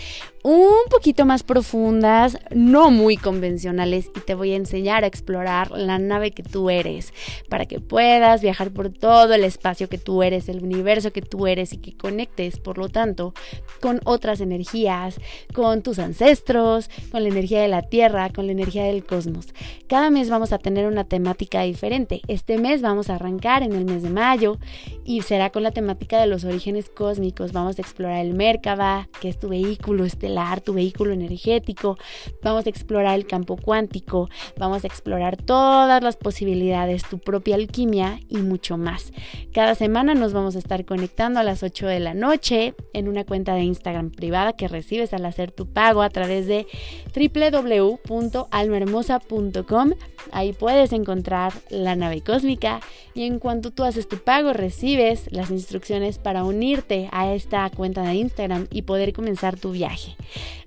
un 0.44 0.90
poquito 0.92 1.26
más 1.26 1.42
profundas, 1.42 2.38
no 2.52 2.92
muy 2.92 3.16
convencionales 3.16 4.12
y 4.14 4.20
te 4.20 4.36
voy 4.36 4.52
a 4.52 4.58
enseñar 4.58 5.06
a 5.06 5.08
explorar 5.08 5.72
la 5.72 6.00
nave 6.00 6.32
que 6.32 6.44
tú 6.44 6.70
eres 6.70 7.14
para 7.48 7.66
que 7.66 7.80
puedas 7.80 8.42
viajar 8.42 8.72
por 8.72 8.90
todo 8.90 9.34
el 9.34 9.46
espacio 9.46 9.88
que 9.88 9.98
tú 9.98 10.22
eres, 10.22 10.50
el 10.50 10.62
universo 10.62 11.14
que 11.14 11.22
tú 11.22 11.48
eres 11.48 11.72
y 11.72 11.78
que 11.78 11.96
conectes, 11.96 12.60
por 12.60 12.78
lo 12.78 12.90
tanto, 12.90 13.34
con 13.80 14.02
otras 14.04 14.42
energías, 14.42 15.16
con 15.54 15.82
tus 15.82 15.98
ancestros, 15.98 16.90
con 17.10 17.24
la 17.24 17.30
energía 17.30 17.62
de 17.62 17.70
la 17.70 17.82
Tierra, 17.82 18.30
con 18.30 18.46
la 18.48 18.52
energía 18.52 18.84
del 18.84 19.06
cosmos. 19.06 19.48
Cada 19.88 20.10
mes 20.10 20.30
vamos 20.30 20.52
a 20.52 20.58
tener 20.58 20.88
una 20.88 21.06
temática 21.06 21.62
diferente. 21.62 22.20
Este 22.28 22.58
mes 22.58 22.82
vamos 22.82 23.10
a 23.10 23.16
arrancar 23.16 23.64
en 23.64 23.72
el 23.72 23.86
mes 23.86 24.04
de 24.04 24.10
mayo 24.10 24.58
y 25.06 25.22
será 25.22 25.52
con 25.52 25.64
la 25.64 25.72
temática 25.72 26.20
de 26.20 26.28
los 26.28 26.44
orígenes 26.44 26.90
cósmicos. 26.90 27.54
Vamos 27.54 27.78
a 27.78 27.82
explorar 27.82 28.26
el 28.26 28.34
Merkaba, 28.34 29.08
que 29.22 29.30
es 29.30 29.40
tu 29.40 29.48
vehículo 29.48 30.04
estelar 30.04 30.33
tu 30.64 30.74
vehículo 30.74 31.14
energético, 31.14 31.98
vamos 32.42 32.66
a 32.66 32.70
explorar 32.70 33.16
el 33.16 33.28
campo 33.28 33.56
cuántico, 33.56 34.30
vamos 34.58 34.84
a 34.84 34.88
explorar 34.88 35.38
todas 35.38 36.04
las 36.04 36.18
posibilidades, 36.18 37.04
tu 37.04 37.20
propia 37.20 37.56
alquimia 37.56 38.20
y 38.30 38.38
mucho 38.38 38.78
más. 38.78 39.14
Cada 39.54 39.76
semana 39.76 40.16
nos 40.16 40.34
vamos 40.34 40.56
a 40.56 40.60
estar 40.60 40.86
conectando 40.86 41.40
a 41.40 41.44
las 41.44 41.64
8 41.64 41.88
de 41.88 42.00
la 42.00 42.14
noche 42.14 42.74
en 42.94 43.08
una 43.08 43.24
cuenta 43.24 43.54
de 43.54 43.62
Instagram 43.62 44.12
privada 44.12 44.54
que 44.54 44.68
recibes 44.68 45.14
al 45.14 45.26
hacer 45.26 45.52
tu 45.52 45.68
pago 45.68 46.02
a 46.02 46.10
través 46.10 46.48
de 46.48 46.68
www.almahermosa.com. 47.16 49.92
Ahí 50.32 50.54
puedes 50.54 50.94
encontrar 50.94 51.54
la 51.70 51.96
nave 51.96 52.22
cósmica 52.22 52.80
y 53.14 53.26
en 53.26 53.38
cuanto 53.40 53.72
tú 53.72 53.84
haces 53.84 54.08
tu 54.08 54.18
pago 54.18 54.54
recibes 54.54 55.32
las 55.32 55.52
instrucciones 55.52 56.18
para 56.18 56.44
unirte 56.44 57.10
a 57.12 57.34
esta 57.34 57.70
cuenta 57.70 58.02
de 58.04 58.16
Instagram 58.16 58.68
y 58.72 58.84
poder 58.84 59.12
comenzar 59.14 59.60
tu 59.60 59.72
viaje. 59.72 60.16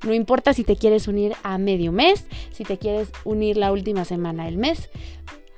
No 0.05 0.14
importa 0.14 0.53
si 0.53 0.64
te 0.64 0.77
quieres 0.77 1.09
unir 1.09 1.35
a 1.42 1.59
medio 1.59 1.92
mes, 1.92 2.27
si 2.53 2.64
te 2.64 2.79
quieres 2.79 3.11
unir 3.25 3.57
la 3.57 3.73
última 3.73 4.05
semana 4.05 4.45
del 4.45 4.57
mes, 4.57 4.90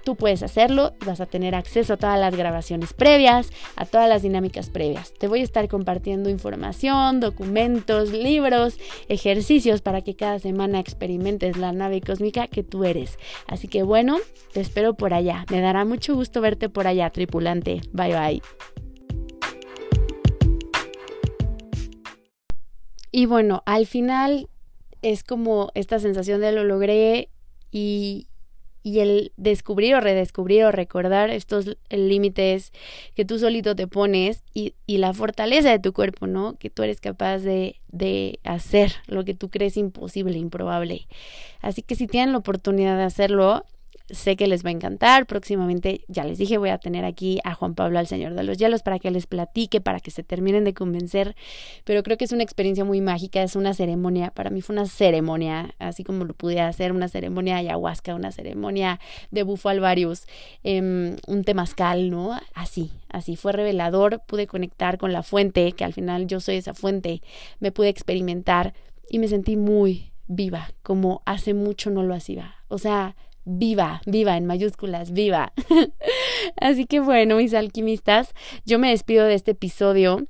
Tú 0.09 0.17
puedes 0.17 0.43
hacerlo 0.43 0.95
vas 1.05 1.21
a 1.21 1.27
tener 1.27 1.55
acceso 1.55 1.93
a 1.93 1.97
todas 1.99 2.19
las 2.19 2.35
grabaciones 2.35 2.95
previas, 2.95 3.51
a 3.77 3.85
todas 3.85 4.09
las 4.09 4.23
dinámicas 4.23 4.71
previas. 4.71 5.13
Te 5.13 5.29
voy 5.29 5.41
a 5.41 5.45
estar 5.45 5.69
compartiendo 5.69 6.31
información, 6.31 7.21
documentos, 7.21 8.11
libros, 8.11 8.79
ejercicios 9.11 9.83
para 9.83 10.01
que 10.01 10.17
cada 10.17 10.39
semana 10.39 10.81
experimentes 10.81 11.59
la 11.59 11.73
nave 11.73 12.01
cósmica 12.01 12.47
que 12.47 12.63
tú 12.63 12.85
eres. 12.85 13.19
Así 13.47 13.69
que 13.69 13.83
bueno, 13.83 14.17
te 14.55 14.63
espero 14.63 14.95
por 14.95 15.13
allá. 15.13 15.45
Me 15.51 15.61
dará 15.61 15.85
mucho 15.85 16.15
gusto 16.15 16.41
verte 16.41 16.71
por 16.71 16.87
allá, 16.87 17.11
tripulante. 17.11 17.83
Bye 17.93 18.15
bye. 18.15 18.43
Y 23.11 23.27
bueno, 23.27 23.63
al 23.67 23.87
final 23.87 24.49
es 25.03 25.25
como 25.25 25.71
esta 25.75 25.99
sensación 25.99 26.41
de 26.41 26.53
lo 26.53 26.65
logré 26.65 27.31
y, 27.71 28.27
y 28.83 29.01
el 29.01 29.33
descubrir 29.37 29.95
o 29.95 30.01
redescubrir 30.01 30.65
o 30.65 30.73
recordar 30.73 31.31
estos 31.31 31.77
límites 31.91 32.73
que 33.15 33.25
tú 33.25 33.39
solito 33.39 33.77
te 33.77 33.87
pones 33.87 34.43
y, 34.55 34.75
y, 34.87 34.99
la 34.99 35.13
fortaleza 35.15 35.71
de 35.71 35.79
tu 35.79 35.93
cuerpo, 35.93 36.27
¿no? 36.27 36.55
Que 36.59 36.71
tú 36.71 36.83
eres 36.83 37.01
capaz 37.01 37.39
de, 37.39 37.77
de 37.89 38.41
hacer 38.45 38.93
lo 39.07 39.25
que 39.25 39.35
tú 39.35 39.51
crees 39.51 39.77
imposible, 39.77 40.39
improbable. 40.39 41.07
Así 41.61 41.83
que 41.83 41.95
si 41.95 42.07
tienen 42.07 42.33
la 42.33 42.39
oportunidad 42.39 42.97
de 42.97 43.05
hacerlo, 43.05 43.65
sé 44.11 44.37
que 44.37 44.47
les 44.47 44.65
va 44.65 44.69
a 44.71 44.73
encantar. 44.73 45.27
Próximamente, 45.27 46.03
ya 46.09 46.25
les 46.25 46.39
dije, 46.39 46.59
voy 46.59 46.71
a 46.71 46.79
tener 46.79 47.05
aquí 47.05 47.41
a 47.45 47.55
Juan 47.55 47.75
Pablo, 47.75 47.99
al 47.99 48.07
Señor 48.07 48.35
de 48.35 48.43
los 48.43 48.59
Hielos, 48.59 48.83
para 48.83 48.99
que 48.99 49.11
les 49.11 49.27
platique, 49.27 49.81
para 49.81 50.01
que 50.01 50.11
se 50.11 50.23
terminen 50.23 50.65
de 50.65 50.75
convencer. 50.75 51.37
Pero 51.85 52.03
creo 52.03 52.17
que 52.17 52.25
es 52.25 52.33
una 52.33 52.43
experiencia 52.43 52.85
muy 52.85 53.01
mágica, 53.01 53.43
es 53.43 53.57
una 53.57 53.75
ceremonia. 53.75 54.31
Para 54.31 54.51
mí 54.51 54.63
fue 54.63 54.75
una 54.75 54.87
ceremonia, 54.87 55.75
así 55.79 56.05
como 56.05 56.25
lo 56.25 56.35
pude 56.35 56.61
hacer, 56.61 56.93
una 56.93 57.09
ceremonia 57.09 57.55
de 57.55 57.61
ayahuasca, 57.61 58.15
una 58.15 58.33
ceremonia 58.33 59.01
de 59.31 59.43
bufo 59.43 59.69
alvarius, 59.69 60.27
em, 60.63 61.17
un 61.27 61.45
temazcal, 61.45 62.11
¿no? 62.11 62.39
Así, 62.55 62.91
así 63.09 63.37
fue 63.37 63.53
revelador. 63.53 64.23
Pude 64.27 64.47
conectar 64.47 64.99
con 64.99 65.13
la 65.13 65.23
fuente, 65.23 65.73
que 65.73 65.85
al 65.85 65.93
final 65.93 66.27
yo 66.27 66.41
soy 66.41 66.57
esa 66.57 66.75
fuente. 66.75 67.23
Me 67.61 67.73
pude 67.73 67.89
experimentar 67.89 68.75
y 69.11 69.19
me 69.19 69.29
sentí 69.29 69.57
muy 69.57 70.13
viva, 70.27 70.71
como 70.83 71.23
hace 71.25 71.55
mucho 71.55 71.91
no 71.91 72.03
lo 72.03 72.15
hacía. 72.15 72.55
O 72.69 72.79
sea, 72.79 73.17
viva, 73.49 74.03
viva 74.07 74.37
en 74.37 74.47
mayúsculas, 74.47 75.13
viva. 75.13 75.53
Así 76.61 76.87
que 76.87 77.01
bueno, 77.01 77.37
mis 77.37 77.55
alquimistas, 77.55 78.35
yo 78.65 78.79
me 78.79 78.91
despido 78.91 79.25
de 79.25 79.35
este 79.35 79.53
episodio. 79.53 80.27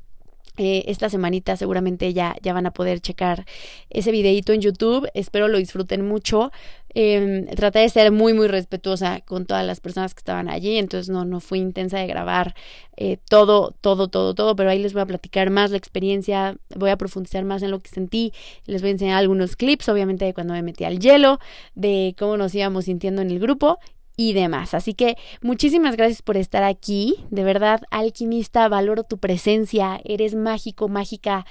Eh, 0.60 0.84
esta 0.88 1.08
semanita 1.08 1.56
seguramente 1.56 2.12
ya, 2.12 2.34
ya 2.42 2.52
van 2.52 2.66
a 2.66 2.72
poder 2.72 3.00
checar 3.00 3.46
ese 3.90 4.10
videito 4.10 4.52
en 4.52 4.60
YouTube. 4.60 5.08
Espero 5.14 5.46
lo 5.46 5.58
disfruten 5.58 6.06
mucho. 6.06 6.50
Eh, 6.94 7.46
traté 7.54 7.80
de 7.80 7.88
ser 7.88 8.12
muy, 8.12 8.32
muy 8.32 8.48
respetuosa 8.48 9.20
con 9.20 9.46
todas 9.46 9.66
las 9.66 9.80
personas 9.80 10.14
que 10.14 10.20
estaban 10.20 10.48
allí, 10.48 10.78
entonces 10.78 11.08
no, 11.08 11.24
no 11.24 11.40
fui 11.40 11.58
intensa 11.58 11.98
de 11.98 12.06
grabar 12.06 12.54
eh, 12.96 13.18
todo, 13.28 13.74
todo, 13.80 14.08
todo, 14.08 14.34
todo, 14.34 14.56
pero 14.56 14.70
ahí 14.70 14.78
les 14.78 14.92
voy 14.94 15.02
a 15.02 15.06
platicar 15.06 15.50
más 15.50 15.70
la 15.70 15.76
experiencia, 15.76 16.56
voy 16.74 16.90
a 16.90 16.96
profundizar 16.96 17.44
más 17.44 17.62
en 17.62 17.70
lo 17.70 17.80
que 17.80 17.90
sentí, 17.90 18.32
les 18.64 18.80
voy 18.80 18.88
a 18.88 18.92
enseñar 18.92 19.18
algunos 19.18 19.56
clips, 19.56 19.88
obviamente 19.88 20.24
de 20.24 20.34
cuando 20.34 20.54
me 20.54 20.62
metí 20.62 20.84
al 20.84 20.98
hielo, 20.98 21.38
de 21.74 22.14
cómo 22.18 22.36
nos 22.36 22.54
íbamos 22.54 22.86
sintiendo 22.86 23.22
en 23.22 23.30
el 23.30 23.38
grupo 23.38 23.78
y 24.18 24.32
demás. 24.32 24.74
Así 24.74 24.94
que 24.94 25.16
muchísimas 25.42 25.96
gracias 25.96 26.22
por 26.22 26.36
estar 26.36 26.64
aquí. 26.64 27.14
De 27.30 27.44
verdad, 27.44 27.82
alquimista, 27.90 28.68
valoro 28.68 29.04
tu 29.04 29.18
presencia. 29.18 30.00
Eres 30.04 30.34
mágico, 30.34 30.88
mágica. 30.88 31.46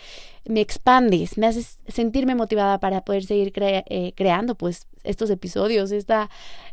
Me 0.48 0.62
expandes, 0.62 1.38
me 1.38 1.48
haces 1.48 1.80
sentirme 1.88 2.36
motivada 2.36 2.80
para 2.80 3.02
poder 3.02 3.26
seguir 3.26 3.54
eh, 3.56 4.14
creando 4.16 4.56
pues 4.56 4.88
estos 5.04 5.30
episodios, 5.30 5.92
esta, 5.92 6.30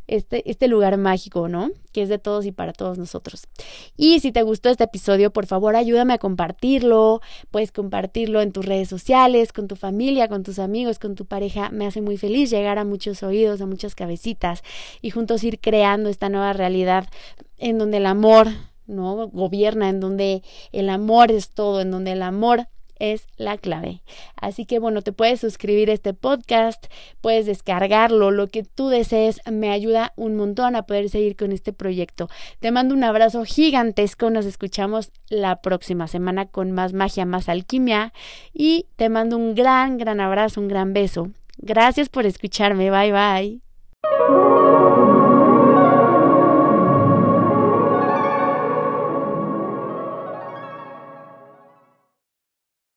este, 0.07 0.49
este 0.51 0.69
lugar 0.69 0.97
mágico, 0.97 1.49
¿no? 1.49 1.71
Que 1.93 2.03
es 2.03 2.09
de 2.09 2.19
todos 2.19 2.47
y 2.47 2.53
para 2.53 2.73
todos 2.73 2.99
nosotros. 2.99 3.45
Y 3.97 4.21
si 4.21 4.33
te 4.33 4.43
gustó 4.43 4.69
este 4.69 4.85
episodio, 4.85 5.33
por 5.33 5.47
favor 5.47 5.77
ayúdame 5.77 6.15
a 6.15 6.19
compartirlo. 6.19 7.21
Puedes 7.51 7.73
compartirlo 7.73 8.41
en 8.41 8.53
tus 8.53 8.67
redes 8.67 8.89
sociales, 8.89 9.53
con 9.53 9.69
tu 9.69 9.77
familia, 9.77 10.29
con 10.29 10.43
tus 10.43 10.59
amigos, 10.59 10.99
con 10.99 11.15
tu 11.15 11.25
pareja. 11.25 11.71
Me 11.71 11.87
hace 11.87 12.01
muy 12.01 12.17
feliz 12.17 12.51
llegar 12.51 12.79
a 12.79 12.85
muchos 12.85 13.23
oídos, 13.23 13.61
a 13.61 13.67
muchas 13.67 13.95
cabecitas 13.95 14.63
y 15.01 15.11
juntos 15.11 15.45
ir 15.45 15.61
creando 15.61 16.09
esta 16.09 16.29
nueva 16.29 16.53
realidad 16.53 17.09
en 17.59 17.79
donde 17.79 17.99
el 17.99 18.07
amor 18.07 18.49
no 18.87 19.29
gobierna, 19.29 19.89
en 19.89 20.01
donde 20.01 20.43
el 20.73 20.91
amor 20.91 21.31
es 21.31 21.51
todo, 21.51 21.81
en 21.81 21.91
donde 21.91 22.13
el 22.13 22.23
amor 22.23 22.67
es 22.99 23.27
la 23.37 23.59
clave. 23.59 24.03
Así 24.37 24.67
que 24.67 24.79
bueno, 24.79 25.03
te 25.03 25.13
puedes 25.13 25.41
suscribir 25.41 25.91
a 25.91 25.95
este 25.95 26.15
podcast, 26.15 26.87
puedes 27.21 27.47
descargarlo, 27.47 28.31
lo 28.31 28.49
que 28.49 28.63
tú 28.63 28.89
desees, 28.89 29.41
me 29.51 29.71
ayuda 29.71 30.13
un 30.17 30.37
montón 30.37 30.77
a 30.77 30.83
poder 30.83 31.09
seguir 31.09 31.37
con 31.37 31.53
este 31.53 31.73
proyecto. 31.73 32.29
Te 32.61 32.71
mando 32.71 32.95
un 32.95 33.05
abrazo 33.05 33.45
gigantesco, 33.45 34.31
nos 34.31 34.47
escuchamos 34.47 35.11
la 35.29 35.61
próxima 35.63 36.09
semana 36.09 36.47
con 36.47 36.73
más 36.73 36.93
magia, 36.93 37.25
más 37.25 37.49
alquimia 37.49 38.13
y 38.53 38.87
te 38.97 39.09
mando 39.09 39.37
un 39.37 39.55
gran, 39.55 39.99
gran 39.99 40.21
abrazo, 40.21 40.61
un 40.61 40.69
gran 40.69 40.93
beso. 40.93 41.31
Gracias 41.59 42.09
por 42.09 42.27
escucharme, 42.27 42.91
bye 42.91 43.13
bye. 43.13 43.61